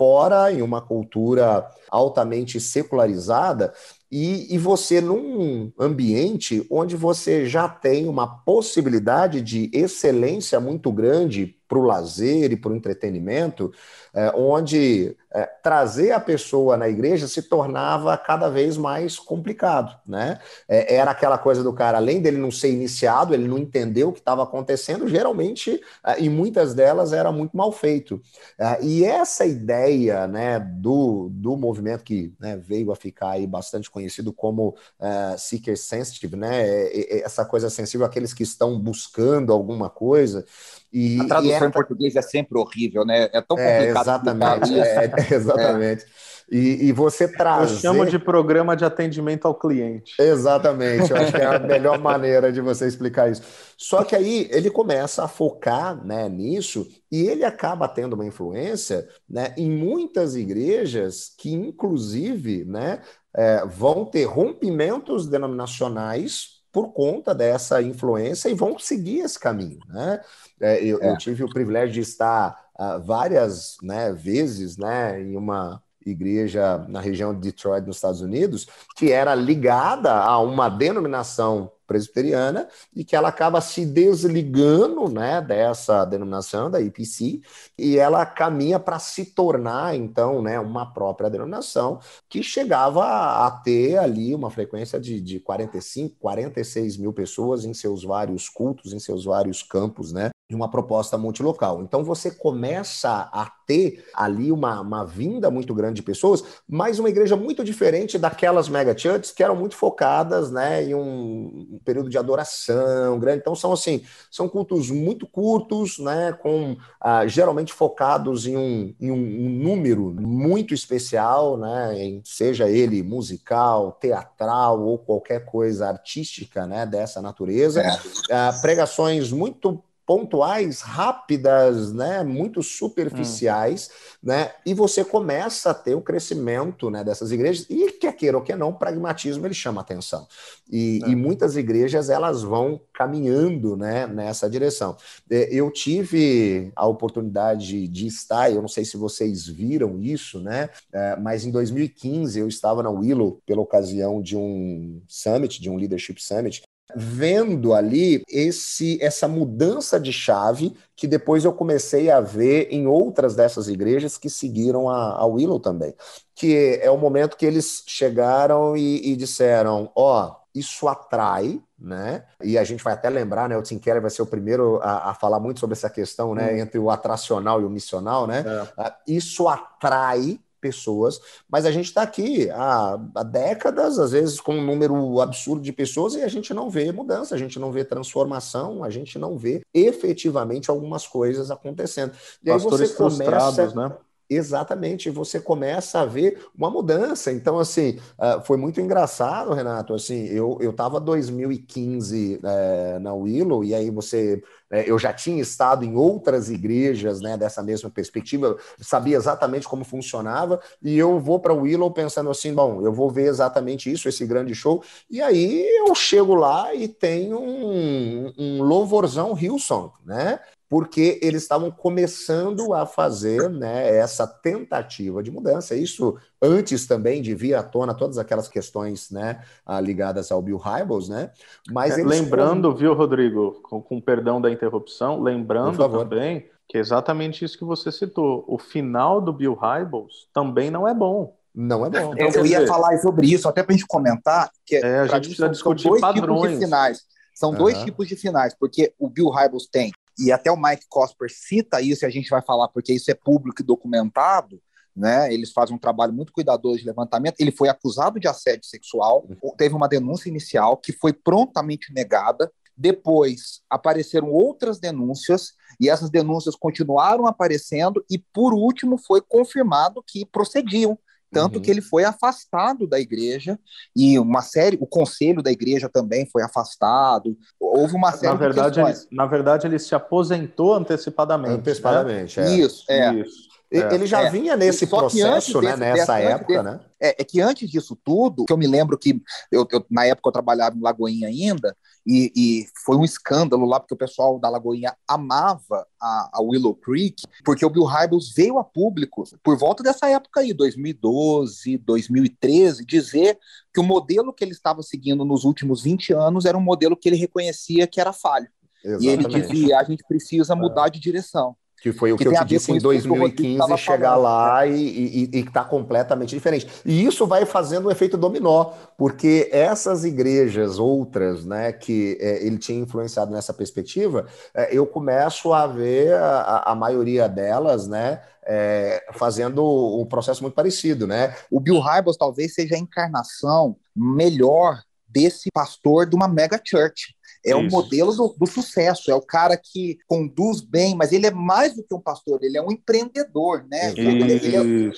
fora 0.00 0.52
em 0.52 0.62
uma 0.62 0.80
cultura 0.80 1.68
altamente 1.90 2.60
secularizada 2.60 3.72
e, 4.10 4.52
e, 4.54 4.58
você 4.58 5.00
num 5.00 5.70
ambiente 5.78 6.66
onde 6.70 6.96
você 6.96 7.46
já 7.46 7.68
tem 7.68 8.08
uma 8.08 8.26
possibilidade 8.42 9.40
de 9.40 9.70
excelência 9.72 10.58
muito 10.58 10.90
grande 10.90 11.59
para 11.70 11.78
o 11.78 11.82
lazer 11.82 12.50
e 12.50 12.56
para 12.56 12.72
o 12.72 12.76
entretenimento, 12.76 13.72
é, 14.12 14.32
onde 14.34 15.16
é, 15.32 15.42
trazer 15.62 16.10
a 16.10 16.18
pessoa 16.18 16.76
na 16.76 16.88
igreja 16.88 17.28
se 17.28 17.42
tornava 17.42 18.16
cada 18.18 18.48
vez 18.48 18.76
mais 18.76 19.16
complicado, 19.16 19.96
né? 20.04 20.40
É, 20.68 20.96
era 20.96 21.12
aquela 21.12 21.38
coisa 21.38 21.62
do 21.62 21.72
cara, 21.72 21.98
além 21.98 22.20
dele 22.20 22.38
não 22.38 22.50
ser 22.50 22.72
iniciado, 22.72 23.32
ele 23.32 23.46
não 23.46 23.56
entendeu 23.56 24.08
o 24.08 24.12
que 24.12 24.18
estava 24.18 24.42
acontecendo, 24.42 25.06
geralmente, 25.06 25.80
é, 26.04 26.18
em 26.18 26.28
muitas 26.28 26.74
delas, 26.74 27.12
era 27.12 27.30
muito 27.30 27.56
mal 27.56 27.70
feito. 27.70 28.20
É, 28.58 28.82
e 28.82 29.04
essa 29.04 29.46
ideia, 29.46 30.26
né, 30.26 30.58
do, 30.58 31.28
do 31.30 31.56
movimento 31.56 32.02
que 32.02 32.34
né, 32.40 32.56
veio 32.56 32.90
a 32.90 32.96
ficar 32.96 33.30
aí 33.30 33.46
bastante 33.46 33.88
conhecido 33.88 34.32
como 34.32 34.70
uh, 34.98 35.38
seeker 35.38 35.76
sensitive, 35.76 36.34
né? 36.34 36.90
Essa 37.22 37.44
coisa 37.44 37.70
sensível 37.70 38.04
àqueles 38.04 38.32
que 38.32 38.42
estão 38.42 38.78
buscando 38.78 39.52
alguma 39.52 39.88
coisa, 39.88 40.44
e, 40.92 41.20
a 41.20 41.24
tradução 41.24 41.60
e 41.60 41.64
é... 41.64 41.66
em 41.66 41.70
português 41.70 42.16
é 42.16 42.22
sempre 42.22 42.58
horrível, 42.58 43.04
né? 43.04 43.28
É 43.32 43.40
tão 43.40 43.58
é, 43.58 43.78
complicado. 43.78 43.96
É, 43.96 44.00
exatamente, 44.00 44.80
é, 44.80 45.34
exatamente. 45.34 46.06
E, 46.50 46.88
e 46.88 46.92
você 46.92 47.28
traz. 47.28 47.70
Eu 47.70 47.78
chamo 47.78 48.04
de 48.04 48.18
programa 48.18 48.76
de 48.76 48.84
atendimento 48.84 49.46
ao 49.46 49.54
cliente. 49.54 50.14
Exatamente, 50.18 51.10
eu 51.10 51.16
acho 51.16 51.32
que 51.32 51.40
é 51.40 51.46
a 51.46 51.58
melhor 51.60 51.98
maneira 51.98 52.52
de 52.52 52.60
você 52.60 52.88
explicar 52.88 53.30
isso. 53.30 53.42
Só 53.78 54.02
que 54.02 54.16
aí 54.16 54.48
ele 54.50 54.68
começa 54.68 55.22
a 55.22 55.28
focar 55.28 56.04
né, 56.04 56.28
nisso 56.28 56.88
e 57.10 57.28
ele 57.28 57.44
acaba 57.44 57.86
tendo 57.86 58.14
uma 58.14 58.26
influência 58.26 59.08
né, 59.28 59.54
em 59.56 59.70
muitas 59.70 60.34
igrejas 60.34 61.32
que, 61.38 61.52
inclusive, 61.52 62.64
né, 62.64 63.00
é, 63.34 63.64
vão 63.64 64.04
ter 64.04 64.24
rompimentos 64.24 65.28
denominacionais 65.28 66.59
por 66.72 66.92
conta 66.92 67.34
dessa 67.34 67.82
influência 67.82 68.48
e 68.48 68.54
vão 68.54 68.78
seguir 68.78 69.20
esse 69.20 69.38
caminho. 69.38 69.80
Né? 69.88 70.20
É, 70.60 70.84
eu, 70.84 71.02
é. 71.02 71.10
eu, 71.10 71.18
tive 71.18 71.44
o 71.44 71.48
privilégio 71.48 71.94
de 71.94 72.00
estar 72.00 72.70
uh, 72.78 73.00
várias 73.00 73.76
né, 73.82 74.12
vezes 74.12 74.76
né, 74.76 75.20
em 75.20 75.36
uma 75.36 75.82
igreja 76.04 76.78
na 76.88 77.00
região 77.00 77.34
de 77.34 77.40
Detroit, 77.40 77.86
nos 77.86 77.96
Estados 77.96 78.20
Unidos, 78.20 78.66
que 78.96 79.12
era 79.12 79.34
ligada 79.34 80.12
a 80.12 80.38
uma 80.38 80.68
denominação 80.68 81.70
presbiteriana 81.90 82.68
e 82.94 83.04
que 83.04 83.16
ela 83.16 83.30
acaba 83.30 83.60
se 83.60 83.84
desligando 83.84 85.08
né, 85.08 85.40
dessa 85.40 86.04
denominação, 86.04 86.70
da 86.70 86.80
IPC, 86.80 87.40
e 87.76 87.98
ela 87.98 88.24
caminha 88.24 88.78
para 88.78 89.00
se 89.00 89.24
tornar, 89.24 89.96
então, 89.96 90.40
né, 90.40 90.60
uma 90.60 90.86
própria 90.86 91.28
denominação 91.28 91.98
que 92.28 92.44
chegava 92.44 93.04
a 93.44 93.50
ter 93.50 93.96
ali 93.98 94.32
uma 94.32 94.50
frequência 94.50 95.00
de, 95.00 95.20
de 95.20 95.40
45, 95.40 96.14
46 96.20 96.96
mil 96.96 97.12
pessoas 97.12 97.64
em 97.64 97.74
seus 97.74 98.04
vários 98.04 98.48
cultos, 98.48 98.92
em 98.92 99.00
seus 99.00 99.24
vários 99.24 99.60
campos, 99.60 100.12
né? 100.12 100.30
De 100.50 100.56
uma 100.56 100.68
proposta 100.68 101.16
multilocal. 101.16 101.80
Então 101.80 102.02
você 102.02 102.28
começa 102.28 103.30
a 103.32 103.48
ter 103.64 104.04
ali 104.12 104.50
uma, 104.50 104.80
uma 104.80 105.06
vinda 105.06 105.48
muito 105.48 105.72
grande 105.72 105.94
de 105.94 106.02
pessoas, 106.02 106.42
mas 106.68 106.98
uma 106.98 107.08
igreja 107.08 107.36
muito 107.36 107.62
diferente 107.62 108.18
daquelas 108.18 108.68
mega 108.68 108.98
churches 108.98 109.30
que 109.30 109.44
eram 109.44 109.54
muito 109.54 109.76
focadas 109.76 110.50
né, 110.50 110.82
em 110.82 110.92
um, 110.92 111.78
período 111.84 112.10
de 112.10 112.18
adoração 112.18 113.16
grande. 113.20 113.38
Então 113.38 113.54
são 113.54 113.72
assim, 113.72 114.02
são 114.28 114.48
cultos 114.48 114.90
muito 114.90 115.24
curtos, 115.24 116.00
né, 116.00 116.32
com 116.32 116.76
ah, 117.00 117.24
geralmente 117.28 117.72
focados 117.72 118.44
em, 118.44 118.56
um, 118.56 118.92
em 119.00 119.12
um, 119.12 119.14
um, 119.14 119.50
número 119.50 120.12
muito 120.20 120.74
especial, 120.74 121.56
né, 121.56 121.96
em, 121.96 122.22
seja 122.24 122.68
ele 122.68 123.04
musical, 123.04 123.92
teatral 124.00 124.82
ou 124.82 124.98
qualquer 124.98 125.44
coisa 125.44 125.86
artística 125.86 126.66
né, 126.66 126.84
dessa 126.84 127.22
natureza. 127.22 127.82
É. 127.82 128.00
Ah, 128.32 128.52
pregações 128.60 129.30
muito 129.30 129.80
pontuais, 130.10 130.80
rápidas, 130.80 131.92
né, 131.92 132.24
muito 132.24 132.64
superficiais, 132.64 133.88
hum. 134.20 134.26
né, 134.26 134.50
e 134.66 134.74
você 134.74 135.04
começa 135.04 135.70
a 135.70 135.74
ter 135.74 135.94
o 135.94 136.00
crescimento, 136.00 136.90
né, 136.90 137.04
dessas 137.04 137.30
igrejas, 137.30 137.64
e 137.70 137.92
quer 137.92 138.16
queira 138.16 138.36
ou 138.36 138.42
que 138.42 138.52
não, 138.56 138.70
o 138.70 138.74
pragmatismo 138.74 139.46
ele 139.46 139.54
chama 139.54 139.80
atenção, 139.80 140.26
e, 140.68 141.00
é. 141.04 141.10
e, 141.10 141.14
muitas 141.14 141.56
igrejas 141.56 142.10
elas 142.10 142.42
vão 142.42 142.80
caminhando, 142.92 143.76
né, 143.76 144.04
nessa 144.08 144.50
direção. 144.50 144.96
É, 145.30 145.48
eu 145.54 145.70
tive 145.70 146.72
a 146.74 146.88
oportunidade 146.88 147.86
de 147.86 148.08
estar, 148.08 148.50
eu 148.50 148.60
não 148.60 148.68
sei 148.68 148.84
se 148.84 148.96
vocês 148.96 149.46
viram 149.46 150.02
isso, 150.02 150.40
né, 150.40 150.70
é, 150.92 151.14
mas 151.20 151.44
em 151.44 151.52
2015 151.52 152.36
eu 152.36 152.48
estava 152.48 152.82
na 152.82 152.90
Willow 152.90 153.40
pela 153.46 153.62
ocasião 153.62 154.20
de 154.20 154.36
um 154.36 155.00
summit, 155.06 155.62
de 155.62 155.70
um 155.70 155.76
leadership 155.76 156.20
summit, 156.20 156.62
vendo 156.96 157.74
ali 157.74 158.22
esse 158.28 158.98
essa 159.02 159.26
mudança 159.28 159.98
de 159.98 160.12
chave 160.12 160.74
que 160.96 161.06
depois 161.06 161.44
eu 161.44 161.52
comecei 161.52 162.10
a 162.10 162.20
ver 162.20 162.68
em 162.70 162.86
outras 162.86 163.34
dessas 163.34 163.68
igrejas 163.68 164.18
que 164.18 164.28
seguiram 164.28 164.88
a, 164.88 165.14
a 165.14 165.26
Willow 165.26 165.58
também, 165.58 165.94
que 166.34 166.78
é 166.82 166.90
o 166.90 166.98
momento 166.98 167.36
que 167.36 167.46
eles 167.46 167.82
chegaram 167.86 168.76
e, 168.76 169.12
e 169.12 169.16
disseram, 169.16 169.90
ó, 169.94 170.26
oh, 170.26 170.40
isso 170.54 170.88
atrai, 170.88 171.60
né? 171.78 172.24
E 172.42 172.58
a 172.58 172.64
gente 172.64 172.82
vai 172.82 172.92
até 172.92 173.08
lembrar, 173.08 173.48
né? 173.48 173.56
O 173.56 173.62
Tim 173.62 173.78
Keller 173.78 174.02
vai 174.02 174.10
ser 174.10 174.22
o 174.22 174.26
primeiro 174.26 174.80
a, 174.82 175.10
a 175.10 175.14
falar 175.14 175.38
muito 175.38 175.60
sobre 175.60 175.74
essa 175.74 175.88
questão, 175.88 176.34
né? 176.34 176.52
Hum. 176.52 176.56
Entre 176.58 176.78
o 176.78 176.90
atracional 176.90 177.60
e 177.60 177.64
o 177.64 177.70
missional, 177.70 178.26
né? 178.26 178.44
É. 178.78 178.92
Isso 179.06 179.48
atrai 179.48 180.40
pessoas, 180.60 181.20
mas 181.48 181.64
a 181.64 181.70
gente 181.70 181.86
está 181.86 182.02
aqui 182.02 182.50
há, 182.50 183.00
há, 183.14 183.22
décadas, 183.22 183.98
às 183.98 184.12
vezes 184.12 184.40
com 184.40 184.54
um 184.54 184.64
número 184.64 185.20
absurdo 185.20 185.62
de 185.62 185.72
pessoas, 185.72 186.14
e 186.14 186.22
a 186.22 186.28
gente 186.28 186.52
não 186.52 186.68
vê 186.68 186.92
mudança, 186.92 187.34
a 187.34 187.38
gente 187.38 187.58
não 187.58 187.72
vê 187.72 187.84
transformação, 187.84 188.84
a 188.84 188.90
gente 188.90 189.18
não 189.18 189.36
vê 189.36 189.62
efetivamente 189.72 190.70
algumas 190.70 191.06
coisas 191.06 191.50
acontecendo. 191.50 192.12
E 192.42 192.50
Pastores 192.50 192.90
aí 192.90 192.96
você 192.96 193.24
começa. 193.24 193.74
Né? 193.74 193.96
Exatamente, 194.32 195.10
você 195.10 195.40
começa 195.40 195.98
a 196.00 196.06
ver 196.06 196.38
uma 196.56 196.70
mudança. 196.70 197.32
Então, 197.32 197.58
assim, 197.58 197.98
uh, 198.16 198.40
foi 198.44 198.56
muito 198.56 198.80
engraçado, 198.80 199.52
Renato. 199.52 199.92
Assim, 199.92 200.24
eu 200.26 200.56
estava 200.60 201.00
2015 201.00 202.36
uh, 202.40 203.00
na 203.00 203.12
Willow 203.12 203.64
e 203.64 203.74
aí 203.74 203.90
você, 203.90 204.40
uh, 204.70 204.76
eu 204.86 204.96
já 205.00 205.12
tinha 205.12 205.42
estado 205.42 205.84
em 205.84 205.96
outras 205.96 206.48
igrejas, 206.48 207.20
né, 207.20 207.36
dessa 207.36 207.60
mesma 207.60 207.90
perspectiva, 207.90 208.56
sabia 208.80 209.16
exatamente 209.16 209.66
como 209.66 209.82
funcionava 209.84 210.60
e 210.80 210.96
eu 210.96 211.18
vou 211.18 211.40
para 211.40 211.52
Willow 211.52 211.90
pensando 211.90 212.30
assim, 212.30 212.54
bom, 212.54 212.82
eu 212.86 212.92
vou 212.92 213.10
ver 213.10 213.26
exatamente 213.26 213.90
isso, 213.90 214.08
esse 214.08 214.24
grande 214.24 214.54
show. 214.54 214.80
E 215.10 215.20
aí 215.20 215.66
eu 215.88 215.92
chego 215.96 216.36
lá 216.36 216.72
e 216.72 216.86
tem 216.86 217.34
um, 217.34 218.32
um 218.38 218.62
louvorzão 218.62 219.36
Hilson, 219.36 219.92
né? 220.04 220.38
Porque 220.70 221.18
eles 221.20 221.42
estavam 221.42 221.68
começando 221.68 222.72
a 222.72 222.86
fazer 222.86 223.50
né, 223.50 223.96
essa 223.96 224.24
tentativa 224.24 225.20
de 225.20 225.28
mudança. 225.28 225.74
Isso 225.74 226.16
antes 226.40 226.86
também 226.86 227.20
de 227.20 227.34
vir 227.34 227.54
à 227.54 227.62
tona 227.62 227.92
todas 227.92 228.18
aquelas 228.18 228.46
questões 228.46 229.10
né, 229.10 229.42
ah, 229.66 229.80
ligadas 229.80 230.30
ao 230.30 230.40
Bill 230.40 230.58
Hybels, 230.58 231.08
né? 231.08 231.32
Mas 231.68 231.98
é, 231.98 232.04
lembrando, 232.04 232.72
viu, 232.72 232.94
Rodrigo, 232.94 233.60
com, 233.64 233.82
com, 233.82 234.00
perdão 234.00 234.40
da 234.40 234.48
interrupção, 234.48 235.20
lembrando 235.20 235.76
também 235.88 236.48
que 236.68 236.78
é 236.78 236.80
exatamente 236.80 237.44
isso 237.44 237.58
que 237.58 237.64
você 237.64 237.90
citou. 237.90 238.44
O 238.46 238.56
final 238.56 239.20
do 239.20 239.32
Bill 239.32 239.54
Hybels 239.54 240.28
também 240.32 240.70
não 240.70 240.86
é 240.86 240.94
bom. 240.94 241.36
Não 241.52 241.84
é 241.84 241.90
bom. 241.90 242.14
Então, 242.16 242.28
eu 242.28 242.46
ia 242.46 242.64
falar 242.64 242.96
sobre 242.98 243.26
isso, 243.26 243.48
até 243.48 243.64
para 243.64 243.74
a 243.74 243.76
gente 243.76 243.88
comentar, 243.88 244.48
que 244.64 244.76
é, 244.76 245.00
a 245.00 245.06
gente 245.08 245.24
precisa 245.24 245.48
discutir 245.48 245.88
dois 245.88 246.00
padrões. 246.00 246.42
tipos 246.42 246.50
de 246.50 246.64
finais. 246.64 247.02
São 247.34 247.50
uhum. 247.50 247.56
dois 247.56 247.78
tipos 247.82 248.06
de 248.06 248.14
finais, 248.14 248.54
porque 248.54 248.94
o 249.00 249.08
Bill 249.08 249.30
Hybels 249.30 249.66
tem 249.66 249.90
e 250.20 250.30
até 250.30 250.50
o 250.50 250.60
Mike 250.60 250.86
Cosper 250.88 251.28
cita 251.30 251.80
isso, 251.80 252.04
e 252.04 252.06
a 252.06 252.10
gente 252.10 252.28
vai 252.28 252.42
falar 252.42 252.68
porque 252.68 252.92
isso 252.92 253.10
é 253.10 253.14
público 253.14 253.62
e 253.62 253.64
documentado, 253.64 254.60
né? 254.94 255.32
Eles 255.32 255.52
fazem 255.52 255.74
um 255.74 255.78
trabalho 255.78 256.12
muito 256.12 256.32
cuidadoso 256.32 256.78
de 256.78 256.86
levantamento. 256.86 257.36
Ele 257.38 257.52
foi 257.52 257.68
acusado 257.68 258.20
de 258.20 258.28
assédio 258.28 258.66
sexual, 258.66 259.26
teve 259.56 259.74
uma 259.74 259.88
denúncia 259.88 260.28
inicial 260.28 260.76
que 260.76 260.92
foi 260.92 261.12
prontamente 261.12 261.92
negada. 261.92 262.52
Depois 262.76 263.60
apareceram 263.68 264.30
outras 264.30 264.78
denúncias 264.78 265.52
e 265.78 265.88
essas 265.88 266.10
denúncias 266.10 266.56
continuaram 266.56 267.26
aparecendo 267.26 268.04
e 268.10 268.18
por 268.18 268.54
último 268.54 268.98
foi 268.98 269.20
confirmado 269.20 270.02
que 270.06 270.24
procediam 270.24 270.98
tanto 271.30 271.56
uhum. 271.56 271.62
que 271.62 271.70
ele 271.70 271.80
foi 271.80 272.04
afastado 272.04 272.86
da 272.86 272.98
igreja 272.98 273.58
e 273.94 274.18
uma 274.18 274.42
série, 274.42 274.78
o 274.80 274.86
conselho 274.86 275.42
da 275.42 275.50
igreja 275.50 275.88
também 275.88 276.26
foi 276.26 276.42
afastado. 276.42 277.36
Houve 277.58 277.94
uma 277.94 278.12
série 278.12 278.32
na 278.32 278.38
verdade, 278.38 278.80
ele, 278.80 278.94
na 279.12 279.26
verdade, 279.26 279.66
ele 279.66 279.78
se 279.78 279.94
aposentou 279.94 280.74
antecipadamente. 280.74 281.54
Antecipadamente, 281.54 282.40
né? 282.40 282.50
é. 282.50 282.56
Isso, 282.56 282.84
é. 282.88 283.14
Isso. 283.14 283.49
É, 283.72 283.94
ele 283.94 284.04
já 284.04 284.22
é. 284.22 284.30
vinha 284.30 284.56
nesse 284.56 284.84
processo, 284.84 285.62
né, 285.62 285.76
nessa 285.76 286.18
época, 286.18 286.62
desse, 286.62 286.64
né? 286.64 286.80
É, 287.00 287.22
é, 287.22 287.24
que 287.24 287.40
antes 287.40 287.70
disso 287.70 287.96
tudo, 288.04 288.44
que 288.44 288.52
eu 288.52 288.56
me 288.56 288.66
lembro 288.66 288.98
que 288.98 289.22
eu, 289.50 289.66
eu, 289.70 289.86
na 289.88 290.04
época 290.04 290.28
eu 290.28 290.32
trabalhava 290.32 290.76
em 290.76 290.82
Lagoinha 290.82 291.28
ainda, 291.28 291.76
e, 292.04 292.32
e, 292.34 292.66
foi 292.84 292.96
um 292.96 293.04
escândalo 293.04 293.64
lá, 293.64 293.78
porque 293.78 293.94
o 293.94 293.96
pessoal 293.96 294.40
da 294.40 294.48
Lagoinha 294.48 294.96
amava 295.06 295.86
a, 296.00 296.30
a 296.32 296.42
Willow 296.42 296.74
Creek, 296.74 297.22
porque 297.44 297.64
o 297.64 297.70
Bill 297.70 297.84
Hybels 297.84 298.34
veio 298.34 298.58
a 298.58 298.64
público, 298.64 299.22
por 299.42 299.56
volta 299.56 299.84
dessa 299.84 300.08
época 300.08 300.40
aí, 300.40 300.52
2012, 300.52 301.78
2013, 301.78 302.84
dizer 302.84 303.38
que 303.72 303.78
o 303.78 303.84
modelo 303.84 304.32
que 304.32 304.42
ele 304.42 304.52
estava 304.52 304.82
seguindo 304.82 305.24
nos 305.24 305.44
últimos 305.44 305.82
20 305.82 306.12
anos 306.12 306.44
era 306.44 306.58
um 306.58 306.62
modelo 306.62 306.96
que 306.96 307.08
ele 307.08 307.16
reconhecia 307.16 307.86
que 307.86 308.00
era 308.00 308.12
falho. 308.12 308.48
Exatamente. 308.84 309.04
E 309.04 309.08
ele 309.08 309.46
dizia: 309.46 309.78
a 309.78 309.84
gente 309.84 310.02
precisa 310.08 310.56
mudar 310.56 310.88
de 310.88 310.98
direção. 310.98 311.54
Que 311.80 311.92
foi 311.92 312.12
o 312.12 312.16
que, 312.16 312.24
que 312.24 312.28
eu 312.28 312.34
te 312.34 312.44
disse 312.44 312.70
em 312.70 312.78
2015, 312.78 313.78
chegar 313.78 314.10
falando, 314.10 314.22
lá 314.22 314.66
né? 314.66 314.76
e 314.76 315.30
está 315.32 315.64
completamente 315.64 316.34
diferente. 316.34 316.68
E 316.84 317.04
isso 317.04 317.26
vai 317.26 317.46
fazendo 317.46 317.88
um 317.88 317.90
efeito 317.90 318.16
dominó, 318.16 318.72
porque 318.98 319.48
essas 319.50 320.04
igrejas, 320.04 320.78
outras, 320.78 321.46
né, 321.46 321.72
que 321.72 322.18
é, 322.20 322.44
ele 322.44 322.58
tinha 322.58 322.78
influenciado 322.78 323.32
nessa 323.32 323.54
perspectiva, 323.54 324.26
é, 324.54 324.76
eu 324.76 324.86
começo 324.86 325.52
a 325.52 325.66
ver 325.66 326.14
a, 326.14 326.64
a 326.66 326.74
maioria 326.74 327.28
delas, 327.28 327.88
né, 327.88 328.20
é, 328.44 329.06
fazendo 329.12 329.64
um 329.98 330.04
processo 330.04 330.42
muito 330.42 330.54
parecido, 330.54 331.06
né? 331.06 331.34
O 331.50 331.60
Bill 331.60 331.80
Hybels 331.80 332.16
talvez 332.16 332.54
seja 332.54 332.74
a 332.74 332.78
encarnação 332.78 333.76
melhor 333.94 334.82
desse 335.10 335.50
pastor 335.52 336.08
de 336.08 336.16
uma 336.16 336.28
mega 336.28 336.60
church. 336.64 337.14
É 337.44 337.56
o 337.56 337.62
modelo 337.70 338.14
do, 338.14 338.36
do, 338.38 338.46
sucesso, 338.46 339.10
é 339.10 339.14
o 339.14 339.22
cara 339.22 339.56
que 339.56 339.96
conduz 340.06 340.60
bem, 340.60 340.94
mas 340.94 341.10
ele 341.10 341.26
é 341.26 341.30
mais 341.30 341.74
do 341.74 341.82
que 341.82 341.94
um 341.94 342.00
pastor, 342.00 342.38
ele 342.42 342.58
é 342.58 342.62
um 342.62 342.70
empreendedor, 342.70 343.66
né? 343.66 343.92
Ele, 343.96 344.22
ele, 344.22 344.32
é, 344.32 344.36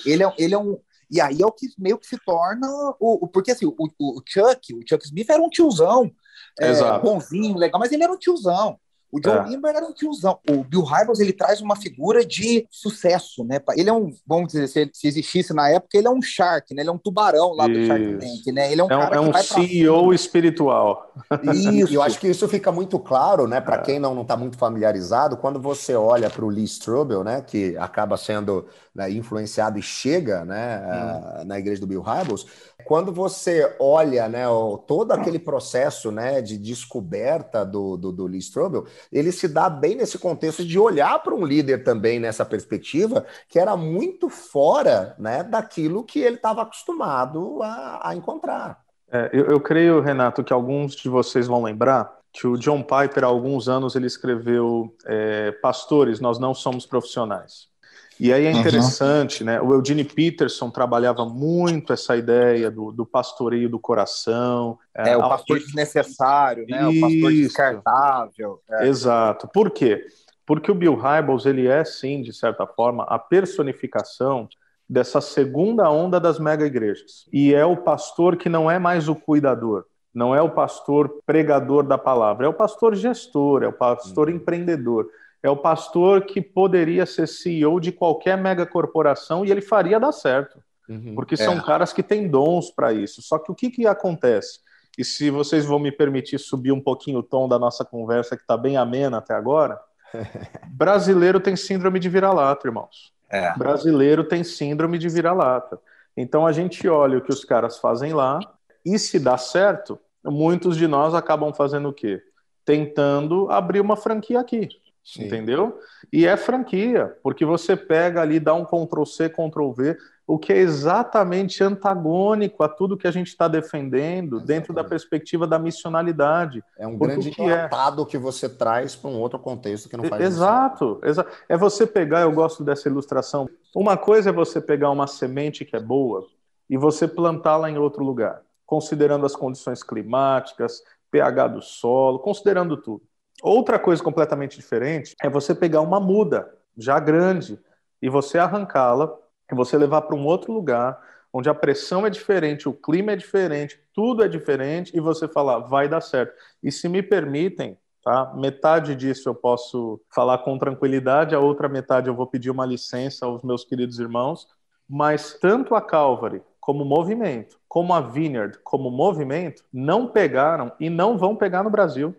ele, 0.05 0.23
é, 0.23 0.33
ele, 0.37 0.53
é 0.53 0.57
um, 0.57 0.77
E 1.09 1.21
aí 1.21 1.41
é 1.41 1.45
o 1.45 1.51
que 1.53 1.67
meio 1.77 1.97
que 1.97 2.05
se 2.05 2.17
torna 2.25 2.67
o, 2.99 3.23
o 3.23 3.27
porque 3.29 3.51
assim, 3.51 3.65
o, 3.65 3.73
o, 3.77 4.21
Chuck, 4.27 4.73
o 4.73 4.81
Chuck 4.87 5.05
Smith 5.05 5.29
era 5.29 5.41
um 5.41 5.49
tiozão, 5.49 6.11
é, 6.59 6.99
bonzinho, 6.99 7.57
legal, 7.57 7.79
mas 7.79 7.93
ele 7.93 8.03
era 8.03 8.11
um 8.11 8.17
tiozão. 8.17 8.77
O 9.13 9.19
John 9.19 9.45
é. 9.67 9.69
era 9.69 9.85
um 9.85 9.93
tiozão. 9.93 10.39
O 10.49 10.63
Bill 10.63 10.81
Hybels, 10.81 11.19
ele 11.19 11.31
traz 11.31 11.61
uma 11.61 11.75
figura 11.75 12.25
de 12.25 12.65
sucesso, 12.71 13.43
né? 13.43 13.59
Ele 13.77 13.87
é 13.87 13.93
um, 13.93 14.11
vamos 14.25 14.51
dizer, 14.51 14.67
se, 14.67 14.89
se 14.91 15.07
existisse 15.07 15.53
na 15.53 15.69
época, 15.69 15.95
ele 15.95 16.07
é 16.07 16.09
um 16.09 16.19
shark, 16.19 16.73
né? 16.73 16.81
Ele 16.81 16.89
é 16.89 16.91
um 16.91 16.97
tubarão 16.97 17.53
lá 17.53 17.67
isso. 17.67 17.79
do 17.79 17.85
Shark 17.85 18.17
Tank, 18.17 18.55
né? 18.55 18.71
Ele 18.71 18.81
é 18.81 18.83
um, 18.83 18.89
é 18.89 18.97
um, 18.97 18.99
cara 18.99 19.15
é 19.15 19.19
um 19.19 19.33
CEO 19.33 20.13
espiritual. 20.15 21.13
Isso. 21.53 21.91
E 21.91 21.93
eu 21.93 22.01
acho 22.01 22.19
que 22.19 22.27
isso 22.27 22.47
fica 22.47 22.71
muito 22.71 22.97
claro, 22.97 23.47
né? 23.47 23.61
Para 23.61 23.75
é. 23.75 23.81
quem 23.81 23.99
não 23.99 24.19
está 24.23 24.35
muito 24.35 24.57
familiarizado, 24.57 25.37
quando 25.37 25.61
você 25.61 25.93
olha 25.93 26.27
para 26.27 26.43
o 26.43 26.49
Lee 26.49 26.63
Strobel, 26.63 27.23
né? 27.23 27.41
Que 27.45 27.77
acaba 27.77 28.17
sendo 28.17 28.65
né, 28.95 29.11
influenciado 29.11 29.77
e 29.77 29.81
chega, 29.83 30.43
né? 30.43 30.81
Hum. 30.83 31.45
na 31.45 31.59
igreja 31.59 31.81
do 31.81 31.87
Bill 31.87 32.01
Hybels, 32.01 32.47
quando 32.85 33.11
você 33.11 33.75
olha, 33.79 34.27
né? 34.27 34.45
todo 34.87 35.11
aquele 35.11 35.39
processo, 35.39 36.11
né? 36.11 36.41
De 36.41 36.57
descoberta 36.57 37.65
do, 37.65 37.97
do, 37.97 38.11
do 38.11 38.25
Lee 38.25 38.39
Strobel, 38.39 38.85
ele 39.11 39.31
se 39.31 39.47
dá 39.47 39.69
bem 39.69 39.95
nesse 39.95 40.17
contexto 40.17 40.65
de 40.65 40.77
olhar 40.79 41.21
para 41.21 41.33
um 41.33 41.45
líder 41.45 41.83
também 41.83 42.19
nessa 42.19 42.45
perspectiva, 42.45 43.25
que 43.47 43.59
era 43.59 43.75
muito 43.75 44.29
fora 44.29 45.15
né, 45.17 45.43
daquilo 45.43 46.03
que 46.03 46.19
ele 46.19 46.35
estava 46.35 46.61
acostumado 46.61 47.61
a, 47.61 48.09
a 48.09 48.15
encontrar. 48.15 48.81
É, 49.11 49.29
eu, 49.31 49.45
eu 49.45 49.59
creio, 49.59 50.01
Renato, 50.01 50.43
que 50.43 50.51
alguns 50.53 50.95
de 50.95 51.07
vocês 51.07 51.47
vão 51.47 51.63
lembrar 51.63 52.17
que 52.31 52.47
o 52.47 52.57
John 52.57 52.81
Piper, 52.81 53.23
há 53.23 53.27
alguns 53.27 53.69
anos, 53.69 53.95
ele 53.95 54.07
escreveu 54.07 54.95
é, 55.05 55.51
Pastores, 55.51 56.19
nós 56.19 56.39
não 56.39 56.53
somos 56.53 56.85
profissionais. 56.85 57.72
E 58.19 58.31
aí 58.31 58.45
é 58.45 58.51
interessante, 58.51 59.41
uhum. 59.41 59.45
né? 59.47 59.61
O 59.61 59.73
Eugene 59.73 60.03
Peterson 60.03 60.69
trabalhava 60.69 61.25
muito 61.25 61.91
essa 61.91 62.15
ideia 62.15 62.69
do, 62.69 62.91
do 62.91 63.05
pastoreio 63.05 63.69
do 63.69 63.79
coração. 63.79 64.77
É, 64.95 65.11
é 65.11 65.17
o 65.17 65.21
pastor 65.21 65.59
desnecessário, 65.59 66.65
né? 66.67 66.91
Isso. 66.91 67.05
O 67.05 67.09
pastor 67.09 67.31
descartável. 67.31 68.59
É. 68.69 68.87
Exato. 68.87 69.47
Por 69.47 69.71
quê? 69.71 70.05
Porque 70.45 70.71
o 70.71 70.75
Bill 70.75 70.95
Hybels, 70.95 71.45
ele 71.45 71.67
é, 71.67 71.83
sim, 71.83 72.21
de 72.21 72.33
certa 72.33 72.67
forma, 72.67 73.03
a 73.05 73.17
personificação 73.17 74.47
dessa 74.87 75.21
segunda 75.21 75.89
onda 75.89 76.19
das 76.19 76.37
mega 76.37 76.65
igrejas. 76.65 77.27
E 77.31 77.53
é 77.53 77.65
o 77.65 77.77
pastor 77.77 78.35
que 78.35 78.49
não 78.49 78.69
é 78.69 78.77
mais 78.77 79.07
o 79.07 79.15
cuidador, 79.15 79.85
não 80.13 80.35
é 80.35 80.41
o 80.41 80.49
pastor 80.49 81.21
pregador 81.25 81.83
da 81.83 81.97
palavra, 81.97 82.45
é 82.45 82.49
o 82.49 82.53
pastor 82.53 82.93
gestor, 82.93 83.63
é 83.63 83.67
o 83.67 83.73
pastor 83.73 84.27
uhum. 84.27 84.35
empreendedor 84.35 85.07
é 85.43 85.49
o 85.49 85.57
pastor 85.57 86.25
que 86.25 86.41
poderia 86.41 87.05
ser 87.05 87.27
CEO 87.27 87.79
de 87.79 87.91
qualquer 87.91 88.37
mega 88.37 88.65
corporação 88.65 89.43
e 89.43 89.51
ele 89.51 89.61
faria 89.61 89.99
dar 89.99 90.13
certo. 90.13 90.57
Uhum, 90.87 91.13
porque 91.15 91.35
são 91.35 91.55
é. 91.55 91.61
caras 91.61 91.91
que 91.91 92.01
têm 92.01 92.27
dons 92.29 92.71
para 92.71 92.93
isso. 92.93 93.21
Só 93.21 93.37
que 93.37 93.51
o 93.51 93.55
que, 93.55 93.69
que 93.69 93.85
acontece? 93.85 94.59
E 94.97 95.03
se 95.03 95.29
vocês 95.29 95.65
vão 95.65 95.79
me 95.79 95.91
permitir 95.91 96.39
subir 96.39 96.71
um 96.71 96.79
pouquinho 96.79 97.19
o 97.19 97.23
tom 97.23 97.47
da 97.47 97.59
nossa 97.59 97.83
conversa, 97.83 98.37
que 98.37 98.43
está 98.43 98.55
bem 98.55 98.77
amena 98.77 99.17
até 99.17 99.33
agora, 99.33 99.79
brasileiro 100.71 101.39
tem 101.39 101.55
síndrome 101.55 101.99
de 101.99 102.07
vira-lata, 102.09 102.67
irmãos. 102.67 103.11
É. 103.29 103.53
Brasileiro 103.57 104.23
tem 104.23 104.43
síndrome 104.43 104.97
de 104.97 105.09
vira-lata. 105.09 105.79
Então 106.15 106.45
a 106.47 106.51
gente 106.51 106.87
olha 106.87 107.17
o 107.17 107.21
que 107.21 107.31
os 107.31 107.43
caras 107.43 107.79
fazem 107.79 108.13
lá, 108.13 108.39
e 108.85 108.99
se 108.99 109.19
dá 109.19 109.37
certo, 109.37 109.99
muitos 110.23 110.77
de 110.77 110.87
nós 110.87 111.13
acabam 111.13 111.53
fazendo 111.53 111.89
o 111.89 111.93
quê? 111.93 112.21
Tentando 112.63 113.49
abrir 113.49 113.81
uma 113.81 113.97
franquia 113.97 114.39
aqui. 114.39 114.69
Sim. 115.03 115.25
Entendeu? 115.25 115.77
E 116.11 116.25
é 116.25 116.37
franquia, 116.37 117.17
porque 117.21 117.43
você 117.43 117.75
pega 117.75 118.21
ali, 118.21 118.39
dá 118.39 118.53
um 118.53 118.63
Ctrl 118.63 119.03
C, 119.03 119.29
Ctrl 119.29 119.71
V, 119.71 119.97
o 120.25 120.39
que 120.39 120.53
é 120.53 120.57
exatamente 120.57 121.61
antagônico 121.61 122.63
a 122.63 122.69
tudo 122.69 122.95
que 122.95 123.05
a 123.05 123.11
gente 123.11 123.27
está 123.27 123.49
defendendo 123.49 124.37
exatamente. 124.37 124.47
dentro 124.47 124.73
da 124.73 124.83
perspectiva 124.83 125.45
da 125.45 125.59
missionalidade. 125.59 126.63
É 126.77 126.87
um 126.87 126.97
grande 126.97 127.31
tratado 127.31 128.03
é... 128.03 128.05
que 128.05 128.17
você 128.17 128.47
traz 128.47 128.95
para 128.95 129.09
um 129.09 129.19
outro 129.19 129.37
contexto 129.37 129.89
que 129.89 129.97
não 129.97 130.05
faz 130.05 130.23
Exato, 130.23 131.01
exato. 131.03 131.29
É 131.49 131.57
você 131.57 131.85
pegar, 131.85 132.21
eu 132.21 132.31
gosto 132.31 132.63
dessa 132.63 132.87
ilustração. 132.87 133.49
Uma 133.75 133.97
coisa 133.97 134.29
é 134.29 134.33
você 134.33 134.61
pegar 134.61 134.89
uma 134.89 135.07
semente 135.07 135.65
que 135.65 135.75
é 135.75 135.79
boa 135.79 136.25
e 136.69 136.77
você 136.77 137.05
plantá-la 137.05 137.69
em 137.69 137.77
outro 137.77 138.05
lugar, 138.05 138.41
considerando 138.65 139.25
as 139.25 139.35
condições 139.35 139.83
climáticas, 139.83 140.81
pH 141.11 141.47
do 141.47 141.61
solo, 141.61 142.19
considerando 142.19 142.77
tudo. 142.77 143.03
Outra 143.43 143.77
coisa 143.77 144.01
completamente 144.01 144.55
diferente 144.55 145.17
é 145.21 145.29
você 145.29 145.53
pegar 145.53 145.81
uma 145.81 145.99
muda 145.99 146.49
já 146.77 146.97
grande 146.97 147.59
e 148.01 148.07
você 148.07 148.37
arrancá-la 148.37 149.13
e 149.51 149.53
você 149.53 149.77
levar 149.77 150.03
para 150.03 150.15
um 150.15 150.25
outro 150.25 150.53
lugar 150.53 150.97
onde 151.33 151.49
a 151.49 151.53
pressão 151.53 152.07
é 152.07 152.09
diferente, 152.09 152.69
o 152.69 152.73
clima 152.73 153.11
é 153.11 153.15
diferente, 153.17 153.77
tudo 153.93 154.23
é 154.23 154.29
diferente 154.29 154.95
e 154.95 155.01
você 155.01 155.27
falar 155.27 155.59
vai 155.59 155.89
dar 155.89 155.99
certo. 155.99 156.33
E 156.63 156.71
se 156.71 156.87
me 156.87 157.03
permitem, 157.03 157.77
tá? 158.01 158.33
Metade 158.33 158.95
disso 158.95 159.27
eu 159.27 159.35
posso 159.35 159.99
falar 160.15 160.37
com 160.37 160.57
tranquilidade, 160.57 161.35
a 161.35 161.39
outra 161.39 161.67
metade 161.67 162.07
eu 162.07 162.15
vou 162.15 162.27
pedir 162.27 162.49
uma 162.49 162.65
licença 162.65 163.25
aos 163.25 163.43
meus 163.43 163.65
queridos 163.65 163.99
irmãos, 163.99 164.47
mas 164.87 165.37
tanto 165.37 165.75
a 165.75 165.81
Calvary 165.81 166.41
como 166.61 166.85
movimento, 166.85 167.59
como 167.67 167.93
a 167.93 167.99
Vineyard 167.99 168.57
como 168.63 168.89
movimento, 168.89 169.65
não 169.73 170.07
pegaram 170.07 170.71
e 170.79 170.89
não 170.89 171.17
vão 171.17 171.35
pegar 171.35 171.61
no 171.61 171.69
Brasil. 171.69 172.15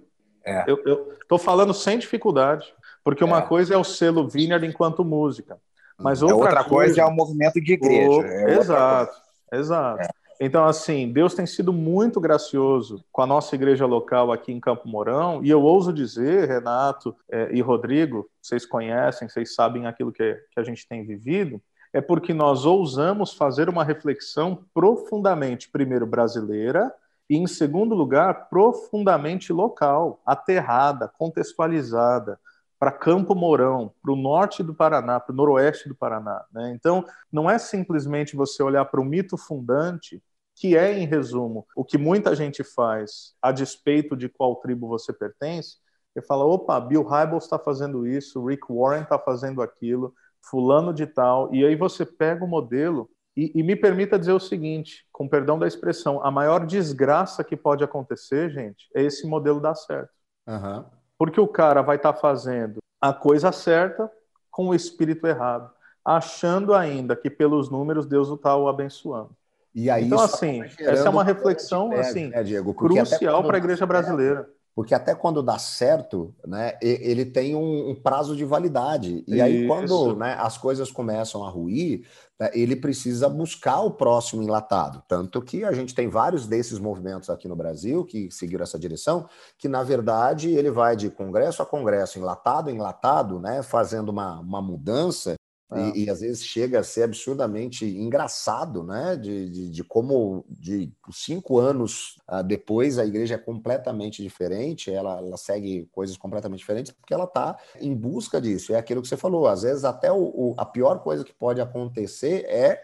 É. 0.46 0.64
Eu 0.66 1.12
estou 1.20 1.38
falando 1.38 1.72
sem 1.72 1.98
dificuldade, 1.98 2.72
porque 3.02 3.24
uma 3.24 3.38
é. 3.38 3.42
coisa 3.42 3.74
é 3.74 3.78
o 3.78 3.84
selo 3.84 4.28
Vineyard 4.28 4.66
enquanto 4.66 5.04
música, 5.04 5.58
mas 5.98 6.22
outra, 6.22 6.36
é 6.36 6.40
outra 6.40 6.64
coisa, 6.64 6.94
coisa, 6.94 7.00
é 7.02 7.04
o 7.04 7.10
movimento 7.10 7.60
de 7.60 7.72
igreja. 7.72 8.10
O... 8.10 8.24
É 8.24 8.58
exato, 8.58 9.16
exato. 9.52 10.02
É. 10.02 10.08
Então, 10.40 10.64
assim, 10.64 11.12
Deus 11.12 11.34
tem 11.34 11.46
sido 11.46 11.72
muito 11.72 12.20
gracioso 12.20 13.04
com 13.12 13.22
a 13.22 13.26
nossa 13.26 13.54
igreja 13.54 13.86
local 13.86 14.32
aqui 14.32 14.52
em 14.52 14.60
Campo 14.60 14.88
Mourão, 14.88 15.40
e 15.42 15.48
eu 15.48 15.62
ouso 15.62 15.92
dizer, 15.92 16.48
Renato 16.48 17.16
é, 17.30 17.50
e 17.52 17.60
Rodrigo, 17.60 18.28
vocês 18.42 18.66
conhecem, 18.66 19.28
vocês 19.28 19.54
sabem 19.54 19.86
aquilo 19.86 20.12
que, 20.12 20.34
que 20.50 20.60
a 20.60 20.62
gente 20.62 20.86
tem 20.88 21.06
vivido, 21.06 21.62
é 21.92 22.00
porque 22.00 22.34
nós 22.34 22.64
ousamos 22.64 23.32
fazer 23.34 23.68
uma 23.68 23.84
reflexão 23.84 24.64
profundamente, 24.74 25.70
primeiro 25.70 26.04
brasileira, 26.04 26.92
e, 27.28 27.36
em 27.36 27.46
segundo 27.46 27.94
lugar, 27.94 28.48
profundamente 28.48 29.52
local, 29.52 30.20
aterrada, 30.26 31.08
contextualizada, 31.08 32.38
para 32.78 32.92
Campo 32.92 33.34
Mourão, 33.34 33.92
para 34.02 34.12
o 34.12 34.16
norte 34.16 34.62
do 34.62 34.74
Paraná, 34.74 35.18
para 35.18 35.32
o 35.32 35.36
noroeste 35.36 35.88
do 35.88 35.94
Paraná. 35.94 36.44
Né? 36.52 36.72
Então, 36.74 37.04
não 37.32 37.48
é 37.48 37.58
simplesmente 37.58 38.36
você 38.36 38.62
olhar 38.62 38.84
para 38.84 39.00
o 39.00 39.04
mito 39.04 39.38
fundante, 39.38 40.22
que 40.54 40.76
é, 40.76 40.98
em 40.98 41.06
resumo, 41.06 41.66
o 41.74 41.84
que 41.84 41.96
muita 41.96 42.36
gente 42.36 42.62
faz 42.62 43.34
a 43.40 43.50
despeito 43.50 44.16
de 44.16 44.28
qual 44.28 44.56
tribo 44.56 44.86
você 44.86 45.12
pertence, 45.12 45.78
e 46.14 46.22
fala, 46.22 46.44
opa, 46.44 46.78
Bill 46.78 47.02
Hybels 47.02 47.44
está 47.44 47.58
fazendo 47.58 48.06
isso, 48.06 48.44
Rick 48.44 48.66
Warren 48.70 49.02
está 49.02 49.18
fazendo 49.18 49.62
aquilo, 49.62 50.14
fulano 50.42 50.92
de 50.92 51.06
tal, 51.06 51.52
e 51.54 51.64
aí 51.64 51.74
você 51.74 52.04
pega 52.04 52.44
o 52.44 52.48
modelo 52.48 53.10
e, 53.36 53.52
e, 53.54 53.62
me 53.62 53.74
permita 53.74 54.18
dizer 54.18 54.32
o 54.32 54.40
seguinte, 54.40 55.04
com 55.12 55.28
perdão 55.28 55.58
da 55.58 55.66
expressão, 55.66 56.24
a 56.24 56.30
maior 56.30 56.64
desgraça 56.64 57.42
que 57.42 57.56
pode 57.56 57.82
acontecer, 57.82 58.50
gente, 58.50 58.88
é 58.94 59.02
esse 59.02 59.26
modelo 59.26 59.60
dar 59.60 59.74
certo. 59.74 60.10
Uhum. 60.46 60.84
Porque 61.18 61.40
o 61.40 61.48
cara 61.48 61.82
vai 61.82 61.96
estar 61.96 62.12
tá 62.12 62.18
fazendo 62.18 62.78
a 63.00 63.12
coisa 63.12 63.50
certa 63.50 64.10
com 64.50 64.68
o 64.68 64.74
espírito 64.74 65.26
errado, 65.26 65.68
achando 66.04 66.74
ainda 66.74 67.16
que 67.16 67.28
pelos 67.28 67.68
números 67.68 68.06
Deus 68.06 68.28
o 68.28 68.34
está 68.34 68.56
o 68.56 68.68
abençoando. 68.68 69.30
E 69.74 69.90
então, 69.90 70.20
assim, 70.20 70.62
essa 70.78 71.08
é 71.08 71.10
uma 71.10 71.24
reflexão 71.24 71.90
assim, 71.92 72.28
né, 72.28 72.44
Diego? 72.44 72.72
crucial 72.72 73.42
para 73.42 73.56
a 73.56 73.58
igreja 73.58 73.84
brasileira. 73.84 74.48
Porque 74.74 74.94
até 74.94 75.14
quando 75.14 75.42
dá 75.42 75.56
certo, 75.56 76.34
né, 76.44 76.76
ele 76.82 77.24
tem 77.24 77.54
um, 77.54 77.90
um 77.90 77.94
prazo 77.94 78.34
de 78.34 78.44
validade. 78.44 79.22
E 79.26 79.40
aí, 79.40 79.60
Isso. 79.60 79.68
quando 79.68 80.16
né, 80.16 80.36
as 80.38 80.58
coisas 80.58 80.90
começam 80.90 81.44
a 81.44 81.48
ruir, 81.48 82.04
né, 82.40 82.50
ele 82.52 82.74
precisa 82.74 83.28
buscar 83.28 83.80
o 83.82 83.92
próximo 83.92 84.42
enlatado. 84.42 85.00
Tanto 85.06 85.40
que 85.40 85.64
a 85.64 85.70
gente 85.70 85.94
tem 85.94 86.08
vários 86.08 86.46
desses 86.48 86.80
movimentos 86.80 87.30
aqui 87.30 87.46
no 87.46 87.54
Brasil 87.54 88.04
que 88.04 88.30
seguiram 88.32 88.64
essa 88.64 88.78
direção, 88.78 89.28
que 89.56 89.68
na 89.68 89.84
verdade 89.84 90.50
ele 90.50 90.72
vai 90.72 90.96
de 90.96 91.08
congresso 91.08 91.62
a 91.62 91.66
congresso, 91.66 92.18
enlatado 92.18 92.68
a 92.68 92.72
enlatado, 92.72 93.38
né, 93.38 93.62
fazendo 93.62 94.08
uma, 94.08 94.40
uma 94.40 94.60
mudança 94.60 95.34
é. 95.74 95.90
E, 95.90 96.04
e, 96.04 96.10
às 96.10 96.20
vezes 96.20 96.44
chega 96.44 96.80
a 96.80 96.82
ser 96.82 97.02
absurdamente 97.04 97.84
engraçado, 97.84 98.82
né? 98.82 99.16
De, 99.16 99.48
de, 99.48 99.70
de 99.70 99.84
como 99.84 100.44
de 100.48 100.92
cinco 101.12 101.58
anos 101.58 102.18
uh, 102.30 102.42
depois 102.42 102.98
a 102.98 103.04
igreja 103.04 103.34
é 103.34 103.38
completamente 103.38 104.22
diferente, 104.22 104.92
ela, 104.92 105.18
ela 105.18 105.36
segue 105.36 105.88
coisas 105.92 106.16
completamente 106.16 106.60
diferentes, 106.60 106.92
porque 106.92 107.14
ela 107.14 107.24
está 107.24 107.56
em 107.80 107.94
busca 107.94 108.40
disso. 108.40 108.72
É 108.74 108.78
aquilo 108.78 109.02
que 109.02 109.08
você 109.08 109.16
falou, 109.16 109.46
às 109.46 109.62
vezes 109.62 109.84
até 109.84 110.10
o, 110.10 110.16
o 110.16 110.54
a 110.56 110.64
pior 110.64 111.00
coisa 111.00 111.24
que 111.24 111.32
pode 111.32 111.60
acontecer 111.60 112.44
é, 112.46 112.80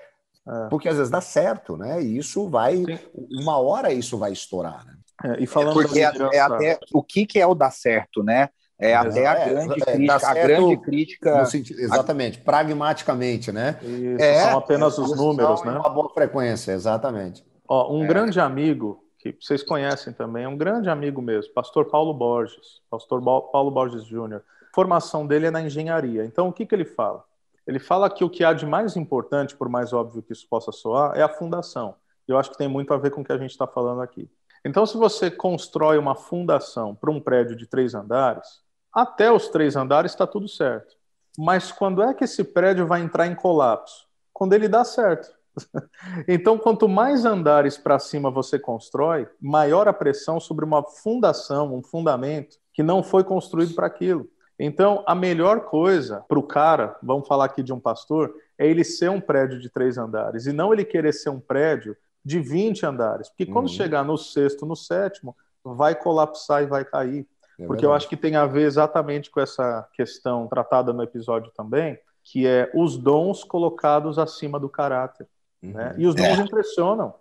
é. 0.46 0.68
porque 0.68 0.88
às 0.88 0.96
vezes 0.96 1.11
dá 1.11 1.20
certo, 1.20 1.76
né? 1.76 2.03
E 2.03 2.18
isso 2.18 2.48
vai, 2.48 2.76
Sim. 2.76 2.98
uma 3.42 3.59
hora 3.59 3.92
isso 3.92 4.18
vai 4.18 4.33
estourar, 4.33 4.85
né? 4.85 4.94
É, 5.22 5.42
e 5.42 5.46
falando 5.46 5.81
é 5.81 5.85
porque 5.85 6.00
é, 6.00 6.12
é 6.33 6.40
até 6.40 6.79
o 6.92 7.03
que, 7.03 7.26
que 7.26 7.38
é 7.38 7.46
o 7.46 7.55
dar 7.55 7.70
certo, 7.70 8.22
né? 8.22 8.48
É 8.81 8.95
até 8.95 9.27
a 9.27 9.47
grande 9.47 9.83
é, 9.83 9.93
crítica. 9.93 10.21
Tá 10.21 10.31
a 10.31 10.35
grande 10.35 10.77
crítica. 10.79 11.45
Sentido, 11.45 11.81
exatamente, 11.81 12.38
a... 12.40 12.45
pragmaticamente, 12.45 13.53
né? 13.53 13.79
Isso, 13.83 14.23
é, 14.23 14.49
são 14.49 14.59
apenas 14.59 14.97
os 14.97 15.14
números, 15.16 15.62
né? 15.62 15.73
Uma 15.73 15.90
boa 15.90 16.09
frequência, 16.09 16.73
exatamente. 16.73 17.45
Ó, 17.69 17.95
um 17.95 18.05
é. 18.05 18.07
grande 18.07 18.40
amigo, 18.40 19.05
que 19.19 19.37
vocês 19.38 19.62
conhecem 19.62 20.14
também, 20.14 20.45
é 20.45 20.49
um 20.49 20.57
grande 20.57 20.88
amigo 20.88 21.21
mesmo, 21.21 21.53
pastor 21.53 21.90
Paulo 21.90 22.14
Borges, 22.14 22.81
pastor 22.90 23.23
Paulo 23.23 23.71
Borges 23.71 24.05
Júnior. 24.07 24.43
Formação 24.75 25.27
dele 25.27 25.47
é 25.47 25.51
na 25.51 25.61
engenharia. 25.61 26.25
Então, 26.25 26.49
o 26.49 26.53
que, 26.53 26.64
que 26.64 26.75
ele 26.75 26.87
fala? 26.87 27.23
Ele 27.66 27.79
fala 27.79 28.09
que 28.09 28.25
o 28.25 28.31
que 28.31 28.43
há 28.43 28.53
de 28.55 28.64
mais 28.64 28.97
importante, 28.97 29.55
por 29.55 29.69
mais 29.69 29.93
óbvio 29.93 30.23
que 30.23 30.33
isso 30.33 30.47
possa 30.49 30.73
soar, 30.73 31.16
é 31.16 31.23
a 31.23 31.29
fundação. 31.29 31.95
Eu 32.27 32.38
acho 32.38 32.51
que 32.51 32.57
tem 32.57 32.69
muito 32.69 32.95
a 32.95 32.97
ver 32.97 33.11
com 33.11 33.21
o 33.21 33.25
que 33.25 33.33
a 33.33 33.38
gente 33.38 33.51
está 33.51 33.66
falando 33.66 34.01
aqui. 34.01 34.31
Então, 34.64 34.87
se 34.87 34.97
você 34.97 35.31
constrói 35.31 35.99
uma 35.99 36.14
fundação 36.14 36.95
para 36.95 37.11
um 37.11 37.21
prédio 37.21 37.57
de 37.57 37.66
três 37.66 37.95
andares, 37.95 38.61
até 38.92 39.31
os 39.31 39.48
três 39.48 39.76
andares 39.76 40.12
está 40.12 40.26
tudo 40.26 40.48
certo. 40.48 40.94
Mas 41.38 41.70
quando 41.70 42.03
é 42.03 42.12
que 42.12 42.24
esse 42.24 42.42
prédio 42.44 42.87
vai 42.87 43.00
entrar 43.00 43.26
em 43.26 43.35
colapso? 43.35 44.07
Quando 44.33 44.53
ele 44.53 44.68
dá 44.68 44.85
certo. 44.85 45.31
então, 46.29 46.59
quanto 46.59 46.88
mais 46.88 47.24
andares 47.24 47.76
para 47.76 47.98
cima 47.98 48.31
você 48.31 48.59
constrói, 48.59 49.29
maior 49.40 49.88
a 49.88 49.92
pressão 49.92 50.40
sobre 50.40 50.64
uma 50.64 50.83
fundação, 50.83 51.74
um 51.74 51.83
fundamento 51.83 52.57
que 52.72 52.83
não 52.83 53.03
foi 53.03 53.24
construído 53.24 53.74
para 53.74 53.87
aquilo. 53.87 54.29
Então, 54.59 55.03
a 55.07 55.14
melhor 55.14 55.62
coisa 55.62 56.24
para 56.29 56.38
o 56.38 56.42
cara, 56.42 56.96
vamos 57.03 57.26
falar 57.26 57.46
aqui 57.46 57.62
de 57.62 57.72
um 57.72 57.81
pastor, 57.81 58.35
é 58.59 58.66
ele 58.66 58.85
ser 58.85 59.11
um 59.11 59.20
prédio 59.20 59.59
de 59.59 59.70
três 59.70 59.96
andares 59.96 60.46
e 60.46 60.53
não 60.53 60.72
ele 60.72 60.85
querer 60.85 61.12
ser 61.12 61.31
um 61.31 61.40
prédio 61.40 61.96
de 62.22 62.38
20 62.38 62.85
andares. 62.85 63.29
Porque 63.31 63.46
quando 63.46 63.68
uhum. 63.68 63.74
chegar 63.74 64.05
no 64.05 64.18
sexto, 64.18 64.66
no 64.66 64.76
sétimo, 64.76 65.35
vai 65.64 65.94
colapsar 65.94 66.62
e 66.62 66.66
vai 66.66 66.85
cair. 66.85 67.26
É 67.61 67.66
porque 67.66 67.85
eu 67.85 67.92
acho 67.92 68.09
que 68.09 68.16
tem 68.16 68.37
a 68.37 68.46
ver 68.46 68.62
exatamente 68.62 69.31
com 69.31 69.40
essa 69.40 69.87
questão 69.92 70.46
tratada 70.49 70.92
no 70.92 71.03
episódio 71.03 71.53
também, 71.55 71.99
que 72.25 72.46
é 72.46 72.70
os 72.75 72.96
dons 72.96 73.44
colocados 73.44 74.18
acima 74.18 74.59
do 74.59 74.68
caráter. 74.68 75.29
Uhum. 75.62 75.73
Né? 75.73 75.94
E 75.99 76.07
os 76.07 76.14
dons 76.14 76.38
é. 76.38 76.42
impressionam. 76.42 77.14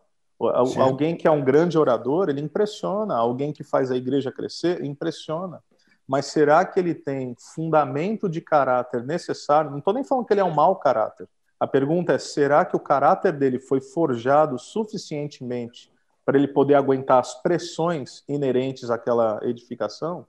Sim. 0.67 0.80
Alguém 0.80 1.17
que 1.17 1.28
é 1.28 1.32
um 1.32 1.43
grande 1.43 1.78
orador, 1.78 2.30
ele 2.30 2.39
impressiona. 2.39 3.15
Alguém 3.15 3.52
que 3.52 3.63
faz 3.63 3.91
a 3.91 3.97
igreja 3.97 4.32
crescer, 4.32 4.84
impressiona 4.84 5.62
mas 6.10 6.25
será 6.25 6.65
que 6.65 6.80
ele 6.80 6.95
tem 6.95 7.36
fundamento 7.38 8.28
de 8.28 8.41
caráter 8.41 9.06
necessário? 9.06 9.69
Não 9.69 9.78
estou 9.78 9.93
nem 9.93 10.04
falando 10.04 10.25
que 10.25 10.34
ele 10.34 10.41
é 10.41 10.43
um 10.43 10.49
mau 10.49 10.75
caráter. 10.75 11.30
A 11.60 11.67
pergunta 11.67 12.13
é: 12.13 12.17
será 12.17 12.65
que 12.65 12.75
o 12.75 12.80
caráter 12.80 13.32
dele 13.32 13.60
foi 13.60 13.80
forjado 13.80 14.58
suficientemente 14.58 15.91
para 16.30 16.38
ele 16.38 16.48
poder 16.48 16.76
aguentar 16.76 17.18
as 17.18 17.42
pressões 17.42 18.24
inerentes 18.30 18.92
àquela 18.92 19.39
edificação? 19.42 20.28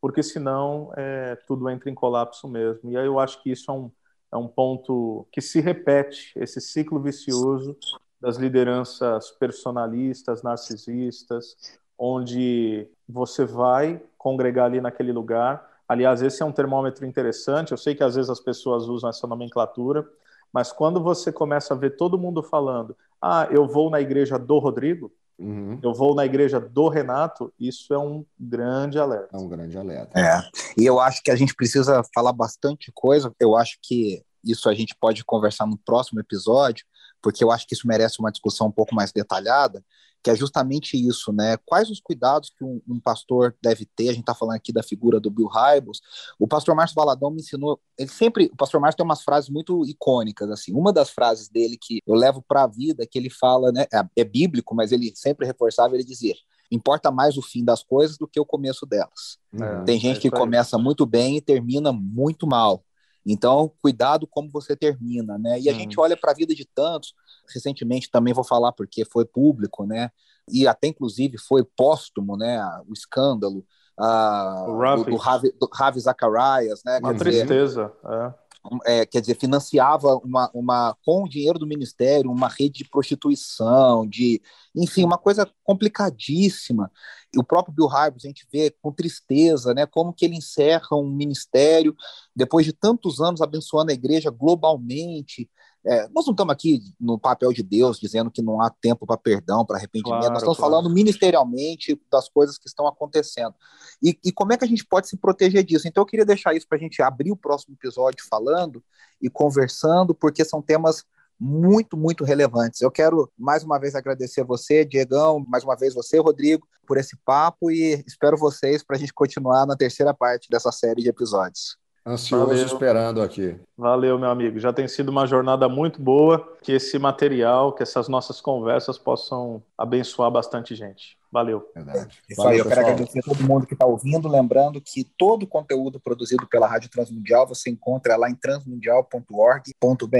Porque 0.00 0.22
senão 0.22 0.90
é, 0.96 1.36
tudo 1.46 1.68
entra 1.68 1.90
em 1.90 1.94
colapso 1.94 2.48
mesmo. 2.48 2.90
E 2.90 2.96
aí 2.96 3.04
eu 3.04 3.20
acho 3.20 3.42
que 3.42 3.50
isso 3.50 3.70
é 3.70 3.74
um, 3.74 3.90
é 4.32 4.36
um 4.38 4.48
ponto 4.48 5.28
que 5.30 5.42
se 5.42 5.60
repete, 5.60 6.32
esse 6.36 6.58
ciclo 6.58 6.98
vicioso 6.98 7.76
das 8.18 8.38
lideranças 8.38 9.30
personalistas, 9.32 10.42
narcisistas, 10.42 11.54
onde 11.98 12.88
você 13.06 13.44
vai 13.44 14.02
congregar 14.16 14.64
ali 14.64 14.80
naquele 14.80 15.12
lugar. 15.12 15.70
Aliás, 15.86 16.22
esse 16.22 16.42
é 16.42 16.46
um 16.46 16.52
termômetro 16.52 17.04
interessante. 17.04 17.72
Eu 17.72 17.76
sei 17.76 17.94
que 17.94 18.02
às 18.02 18.14
vezes 18.14 18.30
as 18.30 18.40
pessoas 18.40 18.88
usam 18.88 19.10
essa 19.10 19.26
nomenclatura, 19.26 20.08
mas 20.50 20.72
quando 20.72 20.98
você 20.98 21.30
começa 21.30 21.74
a 21.74 21.76
ver 21.76 21.90
todo 21.90 22.16
mundo 22.16 22.42
falando, 22.42 22.96
ah, 23.20 23.46
eu 23.50 23.68
vou 23.68 23.90
na 23.90 24.00
igreja 24.00 24.38
do 24.38 24.58
Rodrigo, 24.58 25.12
uhum. 25.38 25.78
eu 25.82 25.94
vou 25.94 26.14
na 26.14 26.24
igreja 26.24 26.60
do 26.60 26.88
Renato, 26.88 27.52
isso 27.58 27.92
é 27.92 27.98
um 27.98 28.24
grande 28.38 28.98
alerta. 28.98 29.36
É 29.36 29.38
um 29.38 29.48
grande 29.48 29.76
alerta. 29.76 30.18
É. 30.18 30.42
E 30.76 30.84
eu 30.84 31.00
acho 31.00 31.22
que 31.22 31.30
a 31.30 31.36
gente 31.36 31.54
precisa 31.54 32.02
falar 32.14 32.32
bastante 32.32 32.90
coisa. 32.94 33.32
Eu 33.38 33.56
acho 33.56 33.78
que 33.82 34.22
isso 34.46 34.68
a 34.68 34.74
gente 34.74 34.94
pode 34.94 35.24
conversar 35.24 35.66
no 35.66 35.78
próximo 35.78 36.20
episódio, 36.20 36.84
porque 37.22 37.42
eu 37.42 37.50
acho 37.50 37.66
que 37.66 37.74
isso 37.74 37.86
merece 37.86 38.20
uma 38.20 38.30
discussão 38.30 38.68
um 38.68 38.72
pouco 38.72 38.94
mais 38.94 39.12
detalhada 39.12 39.84
que 40.26 40.30
é 40.30 40.34
justamente 40.34 40.96
isso, 40.96 41.32
né? 41.32 41.56
Quais 41.64 41.88
os 41.88 42.00
cuidados 42.00 42.50
que 42.50 42.64
um, 42.64 42.82
um 42.88 42.98
pastor 42.98 43.54
deve 43.62 43.86
ter? 43.86 44.08
A 44.08 44.12
gente 44.12 44.22
está 44.22 44.34
falando 44.34 44.56
aqui 44.56 44.72
da 44.72 44.82
figura 44.82 45.20
do 45.20 45.30
Bill 45.30 45.46
Hybels. 45.46 46.00
O 46.36 46.48
pastor 46.48 46.74
Márcio 46.74 46.96
Valadão 46.96 47.30
me 47.30 47.40
ensinou, 47.40 47.80
ele 47.96 48.10
sempre, 48.10 48.50
o 48.52 48.56
pastor 48.56 48.80
Márcio 48.80 48.96
tem 48.96 49.04
umas 49.04 49.22
frases 49.22 49.48
muito 49.48 49.86
icônicas, 49.86 50.50
assim. 50.50 50.72
Uma 50.74 50.92
das 50.92 51.10
frases 51.10 51.48
dele 51.48 51.78
que 51.80 52.00
eu 52.04 52.16
levo 52.16 52.42
para 52.42 52.64
a 52.64 52.66
vida, 52.66 53.06
que 53.06 53.16
ele 53.16 53.30
fala, 53.30 53.70
né? 53.70 53.86
É, 53.94 54.02
é 54.16 54.24
bíblico, 54.24 54.74
mas 54.74 54.90
ele 54.90 55.12
sempre 55.14 55.46
reforçava, 55.46 55.94
ele 55.94 56.02
dizia: 56.02 56.34
importa 56.72 57.12
mais 57.12 57.36
o 57.36 57.42
fim 57.42 57.64
das 57.64 57.84
coisas 57.84 58.18
do 58.18 58.26
que 58.26 58.40
o 58.40 58.44
começo 58.44 58.84
delas. 58.84 59.38
É, 59.54 59.84
Tem 59.84 60.00
gente 60.00 60.16
é 60.16 60.20
que 60.22 60.30
começa 60.30 60.76
muito 60.76 61.06
bem 61.06 61.36
e 61.36 61.40
termina 61.40 61.92
muito 61.92 62.48
mal. 62.48 62.82
Então, 63.26 63.72
cuidado 63.82 64.26
como 64.26 64.48
você 64.50 64.76
termina, 64.76 65.36
né? 65.36 65.58
E 65.58 65.68
a 65.68 65.72
gente 65.72 65.98
olha 65.98 66.16
para 66.16 66.30
a 66.30 66.34
vida 66.34 66.54
de 66.54 66.64
tantos 66.64 67.12
recentemente 67.52 68.10
também 68.10 68.32
vou 68.32 68.44
falar 68.44 68.72
porque 68.72 69.04
foi 69.04 69.24
público, 69.24 69.84
né? 69.84 70.10
E 70.48 70.66
até 70.66 70.88
inclusive 70.88 71.36
foi 71.38 71.64
póstumo, 71.64 72.36
né? 72.36 72.62
O 72.88 72.92
escândalo 72.92 73.64
uh, 73.98 74.70
o 74.70 74.96
do, 74.96 75.10
do, 75.10 75.16
Ravi, 75.16 75.52
do 75.58 75.68
Ravi 75.72 76.00
Zacharias, 76.00 76.82
né? 76.84 76.98
Uma 77.02 77.14
tristeza. 77.14 77.92
é. 78.04 78.45
É, 78.84 79.06
quer 79.06 79.20
dizer, 79.20 79.36
financiava 79.36 80.16
uma, 80.16 80.50
uma, 80.54 80.96
com 81.04 81.24
o 81.24 81.28
dinheiro 81.28 81.58
do 81.58 81.66
ministério, 81.66 82.30
uma 82.30 82.48
rede 82.48 82.78
de 82.78 82.88
prostituição, 82.88 84.06
de, 84.06 84.40
enfim, 84.74 85.04
uma 85.04 85.18
coisa 85.18 85.50
complicadíssima. 85.64 86.90
E 87.34 87.38
o 87.38 87.44
próprio 87.44 87.74
Bill 87.74 87.86
Hybels, 87.86 88.24
a 88.24 88.28
gente 88.28 88.46
vê 88.52 88.70
com 88.82 88.92
tristeza, 88.92 89.74
né, 89.74 89.86
como 89.86 90.12
que 90.12 90.24
ele 90.24 90.36
encerra 90.36 90.96
um 90.96 91.10
ministério, 91.10 91.94
depois 92.34 92.64
de 92.64 92.72
tantos 92.72 93.20
anos 93.20 93.40
abençoando 93.40 93.90
a 93.90 93.94
igreja 93.94 94.30
globalmente, 94.30 95.50
é, 95.86 96.08
nós 96.08 96.26
não 96.26 96.32
estamos 96.32 96.52
aqui 96.52 96.80
no 97.00 97.16
papel 97.16 97.52
de 97.52 97.62
Deus 97.62 98.00
dizendo 98.00 98.28
que 98.28 98.42
não 98.42 98.60
há 98.60 98.68
tempo 98.68 99.06
para 99.06 99.16
perdão, 99.16 99.64
para 99.64 99.76
arrependimento, 99.76 100.18
claro, 100.18 100.32
nós 100.32 100.42
estamos 100.42 100.58
claro. 100.58 100.72
falando 100.72 100.92
ministerialmente 100.92 102.00
das 102.10 102.28
coisas 102.28 102.58
que 102.58 102.66
estão 102.66 102.88
acontecendo. 102.88 103.54
E, 104.02 104.18
e, 104.24 104.32
como 104.32 104.52
é 104.52 104.56
que 104.56 104.64
a 104.64 104.68
gente 104.68 104.84
pode 104.84 105.08
se 105.08 105.16
proteger 105.16 105.62
disso? 105.64 105.86
Então 105.86 106.02
eu 106.02 106.06
queria 106.06 106.26
deixar 106.26 106.54
isso 106.54 106.66
para 106.66 106.76
a 106.76 106.80
gente 106.80 107.00
abrir 107.00 107.30
o 107.30 107.36
próximo 107.36 107.74
episódio 107.74 108.26
falando 108.28 108.82
e 109.22 109.30
conversando, 109.30 110.12
porque 110.12 110.44
são 110.44 110.60
temas 110.60 111.04
muito, 111.38 111.96
muito 111.96 112.24
relevantes. 112.24 112.80
Eu 112.80 112.90
quero 112.90 113.30
mais 113.38 113.62
uma 113.62 113.78
vez 113.78 113.94
agradecer 113.94 114.40
a 114.40 114.44
você, 114.44 114.84
Diegão, 114.84 115.44
mais 115.46 115.62
uma 115.62 115.76
vez 115.76 115.94
você, 115.94 116.18
Rodrigo, 116.18 116.66
por 116.84 116.98
esse 116.98 117.16
papo 117.24 117.70
e 117.70 118.02
espero 118.06 118.36
vocês 118.36 118.82
para 118.82 118.96
a 118.96 118.98
gente 118.98 119.14
continuar 119.14 119.64
na 119.66 119.76
terceira 119.76 120.12
parte 120.12 120.48
dessa 120.50 120.72
série 120.72 121.02
de 121.02 121.08
episódios. 121.08 121.76
Ansioso 122.06 122.46
Valeu. 122.46 122.64
esperando 122.64 123.20
aqui. 123.20 123.56
Valeu, 123.76 124.16
meu 124.16 124.30
amigo. 124.30 124.60
Já 124.60 124.72
tem 124.72 124.86
sido 124.86 125.08
uma 125.08 125.26
jornada 125.26 125.68
muito 125.68 126.00
boa. 126.00 126.56
Que 126.62 126.72
esse 126.72 126.98
material, 127.00 127.72
que 127.72 127.82
essas 127.82 128.08
nossas 128.08 128.40
conversas 128.40 128.96
possam 128.96 129.60
abençoar 129.76 130.30
bastante 130.30 130.74
gente. 130.76 131.18
Valeu. 131.32 131.68
Verdade. 131.74 132.18
Isso 132.30 132.40
Valeu, 132.40 132.52
aí, 132.52 132.58
eu 132.58 132.64
pessoal. 132.64 132.84
quero 132.84 132.94
agradecer 132.94 133.18
a 133.18 133.22
todo 133.22 133.42
mundo 133.42 133.66
que 133.66 133.74
está 133.74 133.84
ouvindo. 133.84 134.28
Lembrando 134.28 134.80
que 134.80 135.02
todo 135.18 135.42
o 135.42 135.46
conteúdo 135.48 135.98
produzido 135.98 136.46
pela 136.46 136.68
Rádio 136.68 136.90
Transmundial 136.90 137.44
você 137.46 137.70
encontra 137.70 138.16
lá 138.16 138.30
em 138.30 138.36
transmundial.org.br. 138.36 140.16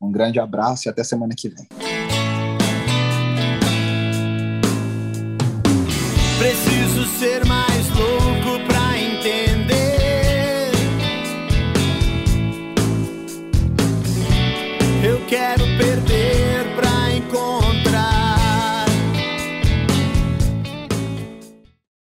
Um 0.00 0.10
grande 0.10 0.40
abraço 0.40 0.88
e 0.88 0.90
até 0.90 1.04
semana 1.04 1.34
que 1.36 1.48
vem. 1.48 1.68